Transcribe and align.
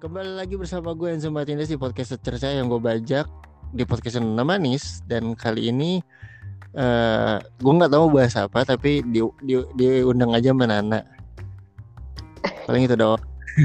Kembali 0.00 0.32
lagi 0.32 0.56
bersama 0.56 0.96
gue 0.96 1.12
Enzo 1.12 1.28
Martinez 1.28 1.68
di 1.68 1.76
podcast 1.76 2.16
cerca 2.24 2.48
yang 2.48 2.72
gue 2.72 2.80
bajak 2.80 3.28
di 3.76 3.84
podcast 3.84 4.16
Nona 4.16 4.48
Manis 4.48 5.04
dan 5.04 5.36
kali 5.36 5.68
ini 5.68 6.00
uh, 6.72 7.36
gue 7.36 7.72
nggak 7.76 7.92
tahu 7.92 8.08
bahas 8.08 8.32
apa 8.32 8.64
tapi 8.64 9.04
di, 9.04 9.20
di 9.44 9.60
diundang 9.76 10.32
aja 10.32 10.56
sama 10.56 10.72
Nana. 10.72 11.04
Paling 12.64 12.88
itu 12.88 12.96
doang. 12.96 13.20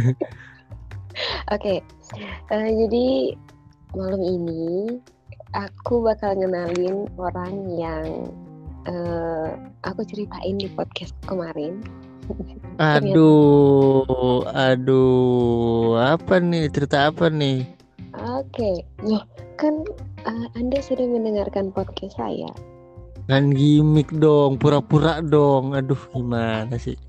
Oke, 1.56 1.80
okay. 1.80 1.80
uh, 2.52 2.68
eh, 2.68 2.84
jadi 2.84 3.08
malam 3.96 4.20
ini 4.20 5.00
aku 5.56 6.04
bakal 6.04 6.36
ngenalin 6.36 7.08
orang 7.16 7.54
yang 7.80 8.08
uh, 8.92 9.56
aku 9.88 10.04
ceritain 10.04 10.60
di 10.60 10.68
podcast 10.68 11.16
kemarin 11.32 11.80
Aduh, 12.76 14.44
aduh, 14.52 15.96
apa 15.96 16.44
nih 16.44 16.68
cerita 16.68 17.08
apa 17.08 17.32
nih? 17.32 17.64
Oke, 18.20 18.84
loh 19.00 19.24
kan 19.56 19.88
uh, 20.28 20.48
Anda 20.60 20.84
sudah 20.84 21.08
mendengarkan 21.08 21.72
podcast 21.72 22.20
saya. 22.20 22.52
Kan 23.32 23.56
gimmick 23.56 24.12
dong, 24.20 24.60
pura-pura 24.60 25.24
dong. 25.24 25.72
Aduh, 25.72 25.98
gimana 26.12 26.76
sih? 26.76 27.00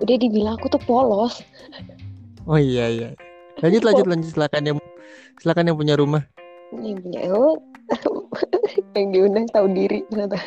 Udah 0.00 0.16
dibilang 0.16 0.56
aku 0.58 0.72
tuh 0.72 0.82
polos. 0.88 1.44
Oh 2.48 2.58
iya 2.58 2.88
iya. 2.90 3.08
Lanjut 3.62 3.84
lanjut 3.86 4.06
lanjut 4.08 4.28
silakan 4.34 4.62
yang 4.64 4.78
silakan 5.38 5.68
yang 5.70 5.78
punya 5.78 5.94
rumah. 5.94 6.22
Yang 6.74 6.98
punya 7.04 7.20
oh, 7.30 7.60
yang 8.96 9.12
diundang 9.14 9.46
tahu 9.52 9.68
diri 9.70 10.02
ternyata. 10.10 10.40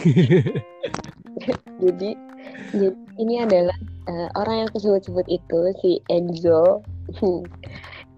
jadi, 1.80 2.10
jadi 2.76 2.88
ini 3.16 3.34
adalah 3.40 3.76
uh, 4.08 4.28
orang 4.36 4.64
yang 4.64 4.68
aku 4.72 4.78
sebut-sebut 4.84 5.26
itu 5.26 5.60
si 5.80 5.90
Enzo 6.12 6.84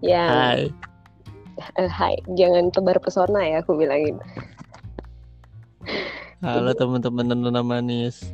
yang 0.03 0.29
Hai. 0.29 0.63
Uh, 1.77 1.85
hai, 1.85 2.17
jangan 2.33 2.73
tebar 2.73 2.97
pesona 2.97 3.45
ya 3.45 3.61
aku 3.61 3.77
bilangin. 3.77 4.17
Halo 6.43 6.75
teman-teman 6.75 7.29
nona 7.29 7.61
manis. 7.61 8.33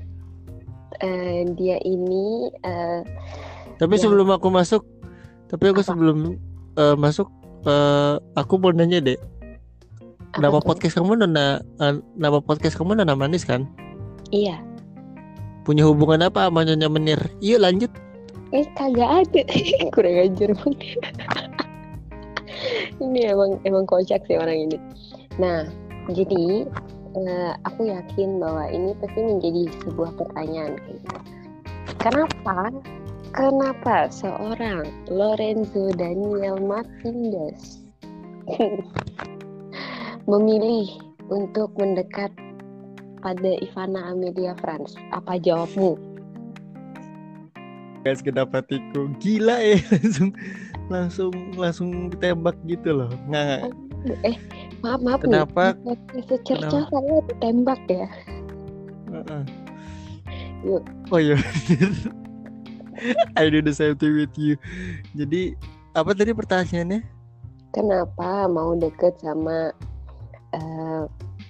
Uh, 1.03 1.45
dia 1.59 1.77
ini. 1.83 2.49
Uh, 2.63 3.03
tapi 3.77 3.99
yang... 3.99 4.03
sebelum 4.07 4.33
aku 4.33 4.47
masuk, 4.49 4.87
tapi 5.51 5.69
aku 5.69 5.83
Apa? 5.83 5.89
sebelum 5.93 6.39
uh, 6.79 6.95
masuk, 6.95 7.27
uh, 7.67 8.17
aku 8.39 8.55
mau 8.57 8.71
nanya 8.71 9.03
deh. 9.03 9.19
Nama 10.39 10.63
podcast 10.63 10.95
kamu 10.95 11.21
nona, 11.21 11.59
uh, 11.83 11.99
nama 12.15 12.39
podcast 12.39 12.79
kamu 12.79 13.03
nona 13.03 13.13
manis 13.19 13.43
kan? 13.43 13.67
Iya. 14.31 14.68
Punya 15.69 15.85
hubungan 15.85 16.25
apa 16.25 16.49
sama 16.49 16.65
Nyonya 16.65 16.89
Menir? 16.89 17.21
Yuk 17.45 17.61
lanjut. 17.61 17.93
Eh 18.49 18.65
kagak 18.73 19.21
ada. 19.21 19.41
Kurang 19.93 20.17
ajar 20.17 20.49
ini 22.99 23.29
emang 23.29 23.61
emang 23.63 23.85
kocak 23.87 24.25
sih 24.27 24.35
orang 24.35 24.69
ini. 24.69 24.77
Nah, 25.39 25.69
jadi 26.11 26.67
uh, 27.15 27.51
aku 27.63 27.87
yakin 27.87 28.41
bahwa 28.41 28.67
ini 28.67 28.91
pasti 28.99 29.19
menjadi 29.21 29.61
sebuah 29.85 30.11
pertanyaan. 30.19 30.75
Kenapa? 32.01 32.73
Kenapa 33.29 34.09
seorang 34.09 34.89
Lorenzo 35.05 35.93
Daniel 35.93 36.57
Martinez 36.57 37.85
memilih 40.31 40.89
untuk 41.29 41.69
mendekat 41.77 42.33
pada 43.19 43.59
Ivana 43.59 44.11
Amelia 44.11 44.55
France? 44.59 44.95
Apa 45.11 45.39
jawabmu? 45.39 45.99
Guys, 48.07 48.23
kenapa 48.23 48.63
tiku 48.63 49.11
gila 49.19 49.59
ya 49.59 49.77
langsung 49.91 50.29
langsung 50.87 51.33
langsung 51.59 51.89
tembak 52.17 52.55
gitu 52.63 52.95
loh. 52.95 53.11
Nggak 53.27 53.69
eh 54.23 54.35
maaf 54.79 55.03
maaf 55.03 55.19
kenapa? 55.27 55.75
Nih 55.83 56.23
secerca 56.25 56.87
saya 56.87 57.19
tembak 57.43 57.79
ya? 57.91 58.07
Uh-uh. 59.11 59.43
Yuk. 60.63 60.83
oh 61.11 61.19
iya. 61.19 61.35
I 63.39 63.47
do 63.47 63.63
the 63.63 63.71
same 63.71 63.95
thing 63.95 64.15
with 64.15 64.35
you. 64.35 64.59
Jadi 65.15 65.55
apa 65.95 66.11
tadi 66.15 66.31
pertanyaannya? 66.35 67.03
Kenapa 67.75 68.47
mau 68.47 68.75
deket 68.75 69.19
sama 69.19 69.71
uh, 70.55 71.03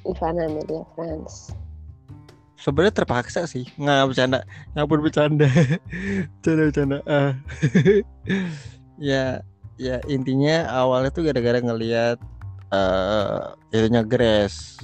Ivana 0.08 0.48
Amelia 0.48 0.84
France 0.96 1.52
sebenarnya 2.60 2.94
terpaksa 2.94 3.48
sih. 3.48 3.66
Nggak 3.80 4.12
bercanda. 4.12 4.40
Ngapun 4.76 5.00
bercanda. 5.00 5.48
Bercanda 6.44 6.62
bercanda. 6.68 6.98
Uh. 7.08 7.32
ya 9.10 9.40
ya 9.80 10.04
intinya 10.12 10.68
awalnya 10.68 11.10
tuh 11.10 11.24
gara-gara 11.24 11.64
ngelihat 11.64 12.20
uh, 12.76 13.56
itunya 13.72 14.04
Grace. 14.04 14.84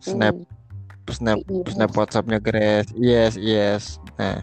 Snap 0.00 0.38
mm. 0.38 1.10
snap 1.10 1.38
yes. 1.50 1.74
snap 1.74 1.90
WhatsAppnya 1.98 2.38
Grace. 2.38 2.94
Yes 2.94 3.34
yes. 3.34 3.98
Nah 4.16 4.40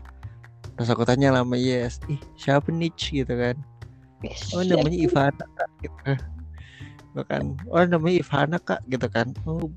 terus 0.75 0.91
aku 0.91 1.07
tanya 1.07 1.31
lama 1.31 1.55
yes. 1.55 2.03
Ih 2.11 2.19
siapa 2.35 2.67
niche 2.69 3.23
gitu 3.23 3.31
kan? 3.31 3.55
Oh 4.51 4.65
namanya 4.65 4.97
Ivana 4.97 5.45
kak 5.55 6.19
gitu 7.17 7.25
kan. 7.25 7.57
Oh 7.73 7.81
namanya 7.81 8.21
Ivana 8.21 8.57
kak 8.61 8.85
gitu 8.85 9.09
kan. 9.09 9.33
Oh 9.49 9.73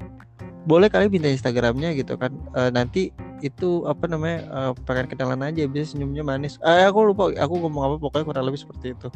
boleh 0.68 0.92
kali 0.92 1.08
minta 1.08 1.32
Instagramnya 1.32 1.96
gitu 1.96 2.20
kan. 2.20 2.36
Uh, 2.52 2.68
nanti 2.68 3.08
itu 3.40 3.88
apa 3.88 4.04
namanya 4.04 4.44
uh, 4.52 4.72
pengen 4.84 5.08
kenalan 5.08 5.40
aja 5.40 5.64
bisa 5.64 5.96
senyumnya 5.96 6.20
manis. 6.20 6.60
Eh 6.60 6.84
aku 6.84 7.08
lupa 7.08 7.32
aku 7.32 7.54
ngomong 7.64 7.82
apa 7.88 7.96
pokoknya 7.96 8.24
kurang 8.28 8.44
lebih 8.52 8.60
seperti 8.60 8.92
itu. 8.92 9.08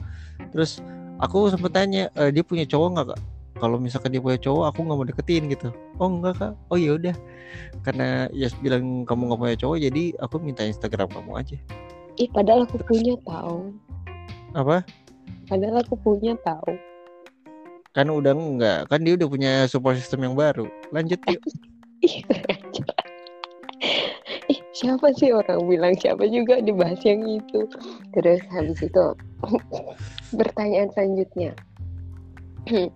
Terus 0.57 0.81
aku 1.21 1.53
sempet 1.53 1.77
tanya 1.77 2.09
uh, 2.17 2.33
dia 2.33 2.41
punya 2.41 2.65
cowok 2.65 2.89
nggak 2.97 3.07
kak? 3.13 3.21
Kalau 3.61 3.77
misalkan 3.77 4.11
dia 4.17 4.25
punya 4.25 4.41
cowok 4.41 4.65
aku 4.73 4.79
nggak 4.89 4.97
mau 4.97 5.07
deketin 5.07 5.43
gitu. 5.53 5.69
Oh 6.01 6.09
enggak 6.09 6.41
kak. 6.41 6.53
Oh 6.73 6.81
ya 6.81 6.97
udah. 6.97 7.15
Karena 7.85 8.27
ya 8.33 8.49
bilang 8.65 9.05
kamu 9.05 9.29
nggak 9.29 9.41
punya 9.45 9.57
cowok 9.61 9.77
jadi 9.85 10.03
aku 10.25 10.35
minta 10.41 10.65
Instagram 10.65 11.13
kamu 11.13 11.33
aja. 11.37 11.57
Ih 12.17 12.31
padahal 12.33 12.65
aku 12.65 12.81
punya 12.89 13.21
tahu 13.21 13.77
apa? 14.57 14.81
Padahal 15.45 15.85
aku 15.85 15.95
punya 16.01 16.33
tahu 16.41 16.73
kan 17.95 18.11
udah 18.11 18.35
enggak. 18.35 18.91
Kan 18.91 19.07
dia 19.07 19.15
udah 19.15 19.29
punya 19.31 19.53
support 19.71 19.97
system 19.97 20.27
yang 20.27 20.35
baru. 20.35 20.67
Lanjut 20.91 21.23
yuk. 21.31 21.41
Ih, 24.51 24.61
siapa 24.77 25.09
sih 25.17 25.33
orang 25.33 25.65
bilang 25.65 25.95
siapa 25.97 26.27
juga 26.29 26.61
dibahas 26.61 27.01
yang 27.07 27.25
itu? 27.25 27.65
Terus 28.13 28.43
habis 28.53 28.83
itu 28.83 29.05
pertanyaan 30.41 30.91
selanjutnya. 30.93 31.55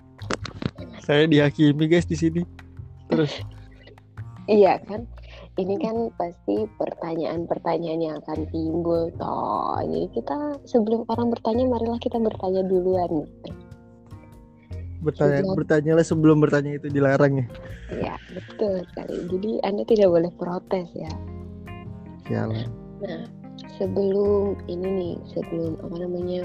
Saya 1.06 1.25
dihakimi 1.25 1.88
guys 1.88 2.04
di 2.04 2.19
sini. 2.19 2.42
Terus. 3.09 3.32
Iya 4.48 4.80
kan? 4.88 5.04
Ini 5.60 5.76
kan 5.76 6.09
pasti 6.16 6.65
pertanyaan-pertanyaan 6.80 8.00
yang 8.00 8.16
akan 8.25 8.48
timbul 8.48 9.12
toh. 9.20 9.76
Jadi 9.84 10.09
kita 10.16 10.56
sebelum 10.65 11.04
orang 11.04 11.28
bertanya 11.28 11.69
marilah 11.69 12.00
kita 12.00 12.16
bertanya 12.16 12.65
duluan 12.65 13.28
bertanya 15.08 15.41
Sejak... 15.41 15.56
bertanyalah 15.56 16.04
sebelum 16.04 16.36
bertanya 16.44 16.72
itu 16.76 16.88
dilarang 16.92 17.32
ya. 17.41 17.46
Iya 17.88 18.14
betul 18.36 18.74
sekali. 18.92 19.16
Jadi 19.32 19.50
anda 19.64 19.82
tidak 19.88 20.08
boleh 20.12 20.30
protes 20.36 20.88
ya. 20.92 21.12
Sialan. 22.28 22.69
nah 22.98 23.24
sebelum 23.78 24.58
ini 24.66 24.86
nih 24.86 25.14
sebelum 25.32 25.78
apa 25.80 25.97
namanya 26.02 26.42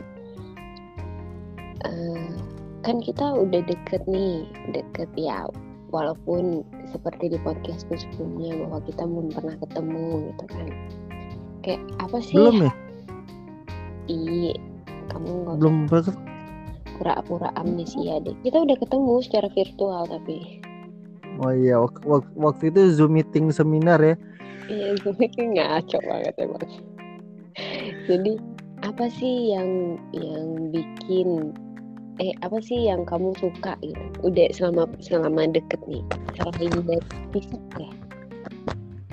uh, 1.84 2.29
kan 2.85 3.02
kita 3.02 3.25
udah 3.35 3.62
deket 3.68 4.06
nih 4.06 4.47
deket 4.72 5.09
ya 5.18 5.50
walaupun 5.90 6.63
seperti 6.94 7.35
di 7.35 7.38
podcastku 7.41 8.00
sebelumnya 8.00 8.63
bahwa 8.66 8.79
kita 8.85 9.03
belum 9.03 9.28
pernah 9.34 9.55
ketemu 9.59 10.08
gitu 10.32 10.46
kan. 10.47 10.67
Kayak 11.64 11.82
apa 11.99 12.17
sih? 12.23 12.35
Belum 12.38 12.58
ya? 12.70 12.73
Iya 14.08 14.55
kamu 15.14 15.29
nggak 15.46 15.55
belum 15.59 15.76
usah 15.90 16.16
pura-pura 16.97 17.49
amnesia 17.57 18.22
deh. 18.22 18.35
Kita 18.45 18.63
udah 18.63 18.78
ketemu 18.78 19.13
secara 19.23 19.47
virtual 19.51 20.03
tapi. 20.07 20.61
Oh 21.41 21.49
iya, 21.49 21.81
waktu, 21.81 22.29
waktu 22.37 22.63
itu 22.69 22.81
Zoom 22.93 23.17
meeting 23.17 23.49
seminar 23.49 23.97
ya. 23.97 24.16
Iya, 24.69 25.01
Zoom 25.01 25.17
meeting 25.17 25.57
ngaco 25.57 25.97
banget 26.05 26.35
emang. 26.37 26.66
Jadi 28.05 28.37
apa 28.84 29.07
sih 29.07 29.55
yang 29.55 29.97
yang 30.13 30.69
bikin 30.69 31.55
eh 32.22 32.34
apa 32.45 32.61
sih 32.61 32.85
yang 32.85 33.01
kamu 33.09 33.34
suka 33.41 33.73
gitu? 33.81 34.03
Udah 34.22 34.47
selama 34.53 34.85
selama 35.01 35.49
deket 35.49 35.81
nih, 35.90 36.05
selain 36.37 36.73
dari 36.85 37.01
fisik 37.34 37.63
ya. 37.81 37.90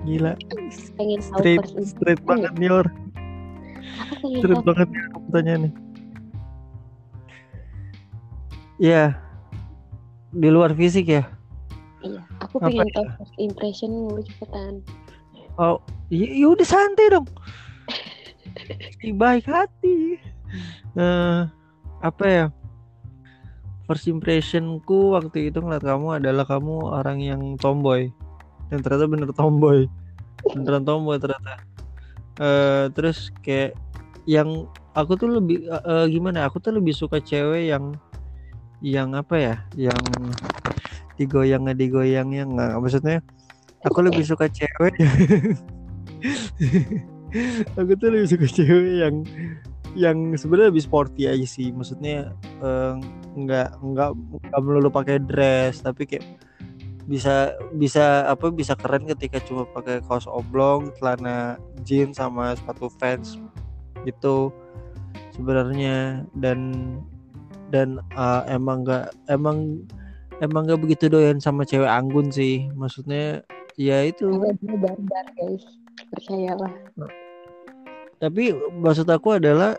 Gila. 0.05 0.33
Pengen 0.97 1.21
tahu 1.21 1.41
straight, 1.41 1.65
straight 1.85 2.23
banget 2.25 2.53
nih 2.61 2.69
or. 2.73 2.87
Straight 4.21 4.65
banget 4.65 4.89
nih 4.93 5.05
pertanyaannya. 5.29 5.73
Iya. 8.81 9.15
Di 10.33 10.49
luar 10.49 10.73
fisik 10.73 11.13
ya? 11.13 11.29
Iya, 12.01 12.25
aku 12.41 12.57
pengen 12.65 12.89
tahu 12.97 13.05
first 13.21 13.37
impression 13.37 14.09
lu 14.09 14.25
cepetan. 14.25 14.81
Oh, 15.61 15.85
iya, 16.09 16.27
iya 16.33 16.47
udah 16.49 16.65
santai 16.65 17.13
dong. 17.13 17.29
si 19.01 19.13
baik 19.15 19.47
hati 19.47 20.19
uh, 20.99 21.47
apa 22.01 22.25
ya 22.27 22.47
first 23.87 24.07
impressionku 24.07 25.19
waktu 25.19 25.51
itu 25.51 25.59
ngeliat 25.61 25.85
kamu 25.85 26.23
adalah 26.23 26.45
kamu 26.47 26.75
orang 26.91 27.19
yang 27.21 27.43
tomboy 27.59 28.09
dan 28.71 28.81
ternyata 28.85 29.07
bener 29.11 29.31
tomboy 29.35 29.91
beneran 30.55 30.87
tomboy 30.87 31.19
ternyata 31.19 31.61
uh, 32.39 32.87
terus 32.95 33.35
kayak 33.43 33.75
yang 34.29 34.69
aku 34.95 35.19
tuh 35.19 35.41
lebih 35.41 35.67
uh, 35.69 36.07
gimana 36.07 36.47
aku 36.47 36.63
tuh 36.63 36.77
lebih 36.77 36.95
suka 36.95 37.19
cewek 37.19 37.73
yang 37.73 37.99
yang 38.81 39.17
apa 39.17 39.37
ya? 39.37 39.57
Yang 39.77 40.01
digoyang 41.21 41.69
nggak 41.69 41.79
digoyang 41.79 42.29
yang 42.33 42.57
nggak 42.57 42.81
maksudnya 42.81 43.21
aku 43.85 44.05
lebih 44.05 44.25
suka 44.25 44.49
cewek. 44.49 44.97
Aku 47.79 47.95
tuh 47.95 48.11
lebih 48.11 48.27
suka 48.27 48.47
cewek 48.51 49.07
yang 49.07 49.23
yang 49.95 50.19
sebenarnya 50.35 50.75
lebih 50.75 50.85
sporty 50.85 51.31
aja 51.31 51.47
sih. 51.47 51.71
Maksudnya 51.71 52.35
uh, 52.59 52.99
nggak 53.39 53.79
nggak 53.79 54.11
nggak 54.51 54.61
melulu 54.63 54.91
pakai 54.91 55.23
dress 55.23 55.79
tapi 55.83 56.07
kayak 56.11 56.27
bisa 57.07 57.55
bisa 57.75 58.27
apa 58.31 58.55
bisa 58.55 58.79
keren 58.79 59.03
ketika 59.07 59.43
cuma 59.43 59.67
pakai 59.67 59.99
kaos 60.07 60.31
oblong 60.31 60.95
celana 60.99 61.59
jeans 61.83 62.19
sama 62.19 62.55
sepatu 62.55 62.91
Vans 62.99 63.39
gitu 64.03 64.51
sebenarnya. 65.35 66.27
Dan 66.35 66.99
dan 67.71 68.03
uh, 68.19 68.43
emang 68.51 68.83
nggak 68.83 69.15
emang 69.31 69.83
emang 70.43 70.67
nggak 70.67 70.83
begitu 70.83 71.07
doyan 71.07 71.39
sama 71.39 71.63
cewek 71.63 71.89
anggun 71.89 72.29
sih. 72.29 72.67
Maksudnya 72.75 73.43
ya 73.79 74.05
itu. 74.05 74.29
Barbar 74.61 75.27
guys. 75.39 75.65
Percayalah. 76.11 76.73
Tapi 78.21 78.53
maksud 78.77 79.09
aku 79.09 79.41
adalah 79.41 79.79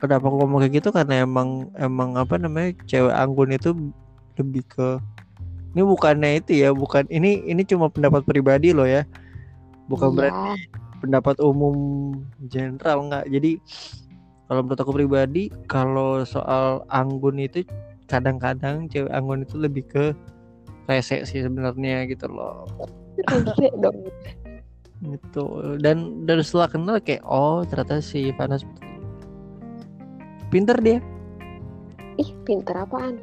kenapa 0.00 0.30
aku 0.30 0.36
ngomong 0.40 0.64
kayak 0.64 0.80
gitu? 0.80 0.88
Karena 0.94 1.26
emang 1.26 1.68
emang 1.76 2.16
apa 2.16 2.40
namanya 2.40 2.72
cewek 2.88 3.12
anggun 3.12 3.52
itu 3.52 3.70
lebih 4.36 4.64
ke 4.68 5.00
ini 5.76 5.84
bukannya 5.84 6.40
itu 6.40 6.64
ya 6.64 6.72
bukan 6.72 7.04
ini 7.12 7.44
ini 7.44 7.60
cuma 7.68 7.92
pendapat 7.92 8.24
pribadi 8.24 8.72
loh 8.72 8.88
ya. 8.88 9.04
Bukan 9.92 10.12
ya. 10.12 10.14
berarti 10.16 10.50
pendapat 11.04 11.36
umum 11.44 11.76
general 12.48 13.12
nggak. 13.12 13.28
Jadi 13.28 13.60
kalau 14.46 14.60
menurut 14.62 14.80
aku 14.80 14.92
pribadi 14.94 15.50
kalau 15.66 16.22
soal 16.22 16.86
anggun 16.90 17.42
itu 17.42 17.66
kadang-kadang 18.06 18.86
cewek 18.86 19.10
anggun 19.10 19.42
itu 19.42 19.56
lebih 19.58 19.84
ke 19.86 20.04
rese 20.86 21.26
sih 21.26 21.42
sebenarnya 21.42 22.06
gitu 22.06 22.30
loh 22.30 22.66
rese 23.26 23.68
dong 23.82 24.06
gitu 25.02 25.76
dan 25.82 26.24
dari 26.24 26.40
setelah 26.40 26.70
kenal 26.72 26.96
kayak 27.02 27.20
oh 27.26 27.66
ternyata 27.66 28.00
si 28.00 28.32
Panas 28.32 28.64
Pinter 30.46 30.78
dia. 30.78 31.02
Ih, 32.16 32.30
pinter 32.46 32.78
apaan? 32.78 33.18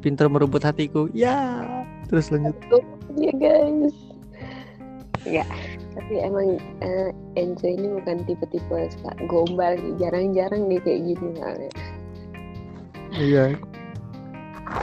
Pinter 0.00 0.26
merebut 0.26 0.64
hatiku. 0.64 1.06
Ya, 1.12 1.62
terus 2.08 2.32
lanjut. 2.32 2.56
Ya 3.14 3.32
guys. 3.36 3.94
Ya, 5.22 5.46
tapi 5.92 6.24
emang 6.24 6.56
uh, 6.80 7.10
Enzo 7.36 7.68
ini 7.68 8.00
bukan 8.00 8.24
tipe-tipe 8.24 8.76
suka 8.96 9.12
gombal 9.28 9.76
jarang-jarang 10.00 10.68
nih 10.68 10.80
kayak 10.80 11.00
gini 11.04 11.28
soalnya. 11.36 11.72
Iya. 13.12 13.44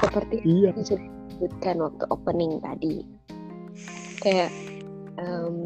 Seperti 0.05 0.35
iya. 0.45 0.69
yang 0.73 0.85
sudah 0.85 1.09
disebutkan 1.29 1.75
waktu 1.81 2.05
opening 2.13 2.53
tadi. 2.61 2.95
Kayak 4.21 4.51
um, 5.17 5.65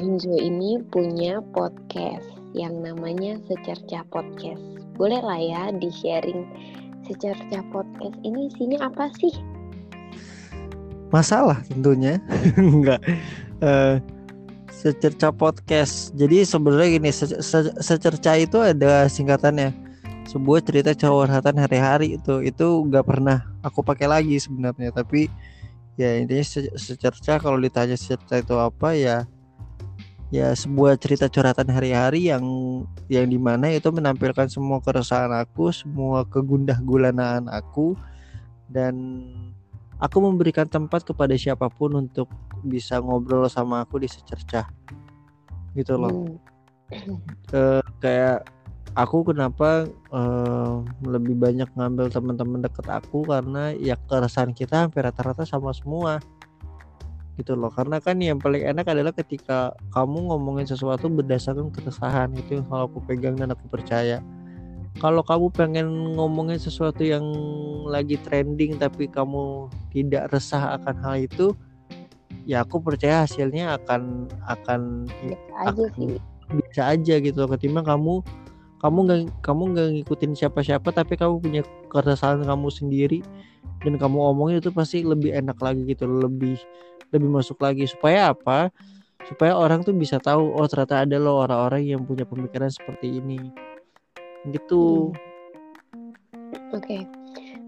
Enzo 0.00 0.34
ini 0.34 0.82
punya 0.90 1.38
podcast 1.54 2.26
yang 2.56 2.82
namanya 2.82 3.38
Secerca 3.46 4.02
Podcast. 4.10 4.62
Boleh 4.98 5.22
lah 5.22 5.40
ya 5.40 5.62
di-sharing 5.72 6.44
Secerca 7.06 7.62
Podcast 7.70 8.16
ini 8.26 8.50
sini 8.58 8.76
apa 8.78 9.10
sih? 9.18 9.34
Masalah 11.12 11.60
tentunya. 11.68 12.18
Enggak. 12.58 13.04
Uh, 13.62 14.00
Secerca 14.82 15.30
Podcast. 15.30 16.10
Jadi 16.18 16.42
sebenarnya 16.42 16.98
gini, 16.98 17.10
se 17.14 17.30
se 17.38 17.58
secerca 17.78 18.34
itu 18.34 18.58
ada 18.58 19.06
singkatannya. 19.06 19.70
Sebuah 20.26 20.58
cerita 20.66 20.90
curhatan 20.90 21.54
hari-hari 21.54 22.18
itu 22.18 22.42
itu 22.42 22.66
nggak 22.90 23.06
pernah 23.06 23.46
aku 23.62 23.86
pakai 23.86 24.10
lagi 24.10 24.42
sebenarnya, 24.42 24.90
tapi 24.90 25.30
ya 25.94 26.18
intinya 26.18 26.42
se 26.42 26.66
secerca 26.74 27.38
kalau 27.38 27.62
ditanya 27.62 27.94
secerca 27.94 28.42
itu 28.42 28.58
apa 28.58 28.90
ya 28.98 29.22
ya 30.34 30.50
sebuah 30.50 30.98
cerita 30.98 31.30
curhatan 31.30 31.70
hari-hari 31.70 32.32
yang 32.32 32.42
yang 33.06 33.30
di 33.30 33.38
mana 33.38 33.70
itu 33.70 33.86
menampilkan 33.86 34.50
semua 34.50 34.82
keresahan 34.82 35.30
aku, 35.30 35.70
semua 35.70 36.26
kegundah 36.26 36.82
gulanaan 36.82 37.46
aku 37.46 37.94
dan 38.66 38.98
aku 40.02 40.18
memberikan 40.18 40.66
tempat 40.66 41.06
kepada 41.06 41.38
siapa 41.38 41.70
pun 41.70 41.94
untuk 41.94 42.26
bisa 42.66 42.98
ngobrol 42.98 43.46
sama 43.46 43.86
aku 43.86 44.02
di 44.02 44.10
secercah 44.10 44.66
gitu 45.78 45.94
loh. 45.94 46.26
Hmm. 46.90 47.22
Uh, 47.54 47.80
kayak 48.02 48.42
aku 48.98 49.32
kenapa 49.32 49.88
uh, 50.10 50.82
lebih 51.06 51.38
banyak 51.38 51.70
ngambil 51.78 52.10
teman-teman 52.10 52.66
deket 52.66 52.86
aku 52.90 53.24
karena 53.24 53.72
ya 53.78 53.96
keresahan 54.10 54.52
kita 54.52 54.84
hampir 54.88 55.06
rata-rata 55.06 55.46
sama 55.48 55.72
semua 55.72 56.20
gitu 57.40 57.56
loh 57.56 57.72
karena 57.72 57.96
kan 57.96 58.20
yang 58.20 58.36
paling 58.36 58.60
enak 58.60 58.84
adalah 58.84 59.16
ketika 59.16 59.72
kamu 59.96 60.28
ngomongin 60.28 60.68
sesuatu 60.68 61.08
berdasarkan 61.08 61.72
keresahan 61.72 62.28
itu 62.36 62.60
yang 62.60 62.68
selalu 62.68 62.84
aku 62.92 62.98
pegang 63.08 63.40
dan 63.40 63.56
aku 63.56 63.64
percaya 63.72 64.20
kalau 65.00 65.24
kamu 65.24 65.48
pengen 65.54 65.88
ngomongin 66.18 66.60
sesuatu 66.60 67.00
yang 67.00 67.24
lagi 67.88 68.20
trending 68.20 68.76
tapi 68.76 69.08
kamu 69.08 69.72
tidak 69.94 70.28
resah 70.34 70.76
akan 70.76 70.96
hal 71.00 71.16
itu 71.24 71.46
ya 72.44 72.66
aku 72.66 72.82
percaya 72.82 73.24
hasilnya 73.24 73.78
akan 73.80 74.28
akan 74.50 75.06
bisa 75.08 75.54
aja 75.62 75.84
sih. 75.96 76.18
bisa 76.52 76.82
aja 76.92 77.14
gitu 77.22 77.40
ketimbang 77.48 77.86
kamu 77.86 78.20
kamu 78.82 78.98
nggak 79.06 79.20
kamu 79.46 79.62
nggak 79.72 79.88
ngikutin 79.96 80.32
siapa-siapa 80.34 80.90
tapi 80.90 81.14
kamu 81.14 81.38
punya 81.38 81.62
keresahan 81.88 82.42
kamu 82.42 82.68
sendiri 82.68 83.22
dan 83.86 83.94
kamu 83.98 84.18
omongin 84.18 84.58
itu 84.58 84.74
pasti 84.74 85.06
lebih 85.06 85.30
enak 85.32 85.58
lagi 85.62 85.86
gitu 85.86 86.06
lebih 86.06 86.58
lebih 87.12 87.28
masuk 87.28 87.60
lagi. 87.60 87.84
Supaya 87.86 88.32
apa? 88.32 88.72
Supaya 89.28 89.54
orang 89.54 89.86
tuh 89.86 89.94
bisa 89.94 90.18
tahu 90.18 90.50
oh 90.50 90.66
ternyata 90.66 91.06
ada 91.06 91.14
loh 91.20 91.46
orang-orang 91.46 91.86
yang 91.86 92.02
punya 92.02 92.26
pemikiran 92.26 92.72
seperti 92.72 93.22
ini 93.22 93.38
gitu 94.50 95.12
hmm. 95.12 96.74
oke 96.74 96.82
okay. 96.82 97.02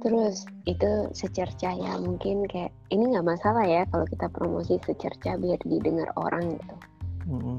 terus 0.02 0.48
itu 0.66 0.90
secerca 1.14 1.70
ya 1.70 1.94
mungkin 2.02 2.44
kayak 2.50 2.74
ini 2.90 3.14
nggak 3.14 3.26
masalah 3.26 3.62
ya 3.62 3.86
kalau 3.94 4.04
kita 4.10 4.26
promosi 4.32 4.80
secerca 4.82 5.38
biar 5.38 5.60
didengar 5.62 6.10
orang 6.18 6.58
gitu 6.58 6.76
hmm. 7.30 7.58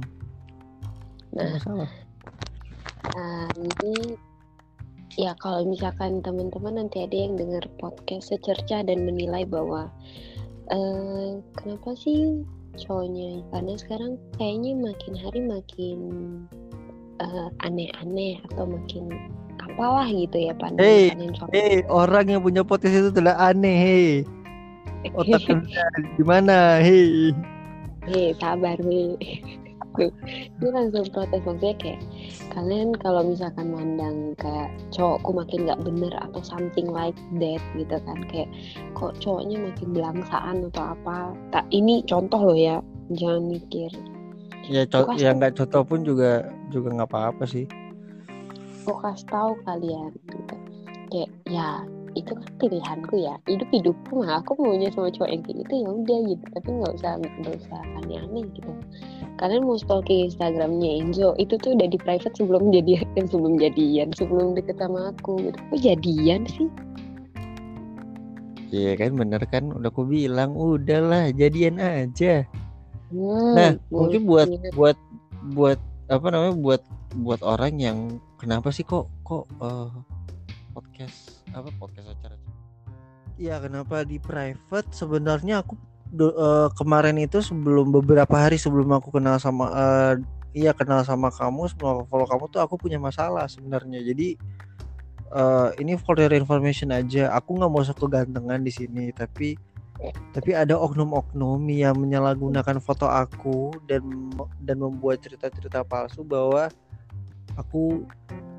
nah 1.36 1.48
masalah. 1.55 1.91
Uh, 3.15 3.48
ini 3.62 4.17
ya 5.15 5.31
kalau 5.39 5.63
misalkan 5.63 6.19
teman-teman 6.19 6.84
nanti 6.84 7.07
ada 7.07 7.15
yang 7.15 7.39
dengar 7.39 7.63
podcast 7.79 8.36
secerca 8.36 8.84
dan 8.84 9.07
menilai 9.07 9.48
bahwa 9.48 9.88
uh, 10.74 11.39
kenapa 11.55 11.95
sih 11.95 12.43
cowoknya 12.75 13.39
karena 13.55 13.74
sekarang 13.79 14.19
kayaknya 14.36 14.75
makin 14.75 15.13
hari 15.15 15.39
makin 15.39 16.00
uh, 17.22 17.50
aneh-aneh 17.63 18.41
atau 18.51 18.65
makin 18.67 19.12
apalah 19.65 20.05
gitu 20.07 20.50
ya 20.50 20.53
pandangan 20.55 21.17
hey, 21.51 21.81
hey, 21.81 21.81
orang 21.89 22.29
yang 22.29 22.41
punya 22.43 22.62
podcast 22.62 23.01
itu 23.01 23.10
adalah 23.10 23.50
aneh 23.50 23.75
hey 23.75 24.12
otak 25.19 25.62
gimana 26.17 26.81
hei? 26.81 27.29
Hei 28.10 28.34
sabar 28.38 28.77
hei. 28.81 29.13
Dia 30.60 30.69
langsung 30.75 31.07
protes 31.15 31.39
maksudnya 31.48 31.72
kayak 31.79 32.01
kalian 32.51 32.91
kalau 33.00 33.24
misalkan 33.24 33.72
mandang 33.72 34.36
kayak 34.36 34.67
cowokku 34.91 35.31
makin 35.31 35.63
nggak 35.63 35.81
bener 35.88 36.13
atau 36.19 36.41
something 36.43 36.91
like 36.91 37.15
that 37.39 37.63
gitu 37.79 37.95
kan 38.03 38.19
kayak 38.27 38.50
kok 38.98 39.15
cowoknya 39.24 39.72
makin 39.72 39.89
belangsaan 39.95 40.67
atau 40.74 40.84
apa? 40.98 41.31
Tak 41.55 41.65
ini 41.72 42.03
contoh 42.03 42.51
loh 42.51 42.57
ya 42.57 42.84
jangan 43.15 43.55
mikir 43.55 43.93
ya 44.65 44.84
co- 44.89 45.13
ya 45.13 45.29
nggak 45.34 45.53
contoh 45.57 45.84
pun 45.86 46.00
juga 46.01 46.50
juga 46.74 46.89
nggak 46.93 47.10
apa-apa 47.10 47.43
sih. 47.45 47.65
Kok 48.86 48.98
kasih 49.01 49.27
tahu 49.29 49.51
kalian 49.65 50.12
gitu. 50.29 50.55
Kayak 51.10 51.31
ya 51.50 51.69
itu 52.15 52.31
kan 52.31 52.50
pilihanku 52.57 53.15
ya. 53.19 53.36
Hidup 53.45 53.69
hidupku 53.69 54.12
mah 54.24 54.41
aku 54.41 54.55
maunya 54.57 54.89
sama 54.93 55.12
cowok 55.12 55.29
yang 55.29 55.41
kayak 55.45 55.57
gitu 55.65 55.74
ya 55.84 55.89
udah 55.89 56.19
gitu. 56.34 56.45
Tapi 56.53 56.69
nggak 56.69 56.93
usah 56.98 57.12
nggak 57.22 57.55
usah 57.65 57.79
aneh-aneh 58.01 58.45
gitu. 58.53 58.72
Kalian 59.36 59.67
mau 59.67 59.75
stalking 59.75 60.31
Instagramnya 60.31 61.03
Enzo 61.03 61.36
itu 61.36 61.60
tuh 61.60 61.75
udah 61.75 61.88
di 61.91 61.98
private 62.00 62.36
sebelum 62.39 62.72
jadian 62.72 63.05
sebelum 63.31 63.53
jadian 63.60 64.07
sebelum 64.15 64.55
deket 64.55 64.77
sama 64.79 65.12
aku 65.12 65.43
gitu. 65.43 65.57
Kok 65.60 65.79
jadian 65.81 66.41
sih? 66.50 66.69
Iya 68.74 68.98
kan 68.98 69.15
bener 69.15 69.41
kan? 69.45 69.72
Udah 69.72 69.93
aku 69.93 70.03
bilang 70.10 70.57
udahlah 70.57 71.29
jadian 71.31 71.77
aja. 71.77 72.43
Hmm, 73.13 73.53
nah 73.53 73.69
mungkin 73.93 74.25
buat 74.25 74.47
buat 74.74 74.97
buat 75.53 75.79
apa 76.09 76.27
namanya 76.29 76.55
buat 76.57 76.81
buat 77.15 77.41
orang 77.45 77.77
yang 77.77 77.97
kenapa 78.41 78.74
sih 78.74 78.85
kok 78.85 79.09
kok 79.21 79.45
uh, 79.62 79.89
podcast 80.74 81.41
apa 81.53 81.69
podcast 81.77 82.12
acara? 82.12 82.35
Iya 83.35 83.59
kenapa 83.59 84.03
di 84.07 84.17
private? 84.17 84.89
Sebenarnya 84.95 85.62
aku 85.62 85.75
uh, 86.17 86.69
kemarin 86.74 87.19
itu 87.19 87.43
sebelum 87.43 87.91
beberapa 87.91 88.35
hari 88.35 88.55
sebelum 88.59 88.95
aku 88.95 89.12
kenal 89.15 89.38
sama 89.39 89.71
uh, 89.71 90.13
iya 90.55 90.71
kenal 90.71 91.03
sama 91.03 91.29
kamu 91.31 91.67
sebelum 91.71 92.00
aku 92.00 92.03
follow 92.07 92.27
kamu 92.27 92.45
tuh 92.47 92.62
aku 92.63 92.75
punya 92.79 92.97
masalah 92.97 93.45
sebenarnya. 93.45 94.01
Jadi 94.01 94.39
uh, 95.35 95.69
ini 95.77 96.00
for 96.00 96.15
your 96.15 96.31
information 96.31 96.95
aja. 96.95 97.31
Aku 97.35 97.59
nggak 97.59 97.71
mau 97.71 97.83
sok 97.83 98.07
kegantengan 98.07 98.62
di 98.63 98.71
sini 98.71 99.12
tapi 99.12 99.59
tapi 100.36 100.52
ada 100.52 100.75
oknum-oknum 100.75 101.64
yang 101.72 101.96
menyalahgunakan 101.96 102.84
foto 102.84 103.08
aku 103.08 103.72
dan 103.88 104.04
dan 104.62 104.78
membuat 104.84 105.24
cerita-cerita 105.24 105.88
palsu 105.88 106.22
bahwa 106.28 106.68
aku 107.56 108.04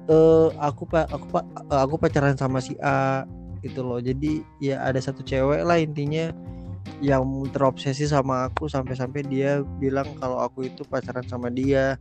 uh, 0.09 0.49
aku 0.57 0.89
pak 0.89 1.07
aku 1.13 1.27
pak 1.29 1.45
aku 1.69 1.95
pacaran 2.01 2.37
sama 2.37 2.65
si 2.65 2.75
A 2.81 3.29
gitu 3.61 3.85
loh. 3.85 4.01
Jadi 4.01 4.41
ya 4.63 4.81
ada 4.81 4.99
satu 5.01 5.21
cewek 5.21 5.63
lah 5.67 5.77
intinya 5.77 6.33
yang 7.05 7.27
terobsesi 7.53 8.09
sama 8.09 8.49
aku 8.49 8.71
sampai-sampai 8.71 9.27
dia 9.27 9.61
bilang 9.83 10.07
kalau 10.17 10.41
aku 10.41 10.71
itu 10.71 10.83
pacaran 10.89 11.27
sama 11.29 11.53
dia. 11.53 12.01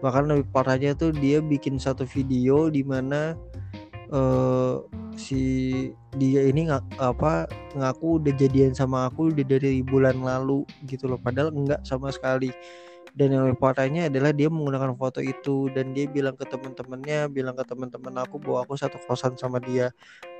Bahkan 0.00 0.32
lebih 0.32 0.46
parahnya 0.54 0.96
tuh 0.96 1.12
dia 1.12 1.44
bikin 1.44 1.76
satu 1.76 2.08
video 2.08 2.72
di 2.72 2.80
mana 2.86 3.36
uh, 4.10 4.82
si 5.14 5.42
dia 6.18 6.46
ini 6.46 6.70
nggak 6.70 6.98
apa 6.98 7.46
ngaku 7.78 8.22
udah 8.22 8.32
jadian 8.34 8.74
sama 8.74 9.06
aku 9.06 9.30
udah 9.30 9.46
dari 9.46 9.82
bulan 9.82 10.20
lalu 10.22 10.66
gitu 10.86 11.10
loh. 11.10 11.18
Padahal 11.18 11.54
enggak 11.54 11.80
sama 11.86 12.10
sekali. 12.10 12.50
Dan 13.10 13.34
yang 13.34 13.58
parahnya 13.58 14.06
adalah 14.06 14.30
dia 14.30 14.46
menggunakan 14.46 14.94
foto 14.94 15.18
itu 15.18 15.66
dan 15.74 15.90
dia 15.90 16.06
bilang 16.06 16.38
ke 16.38 16.46
teman-temannya 16.46 17.26
bilang 17.26 17.58
ke 17.58 17.66
teman-teman 17.66 18.22
aku 18.22 18.38
bahwa 18.38 18.62
aku 18.62 18.78
satu 18.78 19.02
kosan 19.02 19.34
sama 19.34 19.58
dia. 19.58 19.90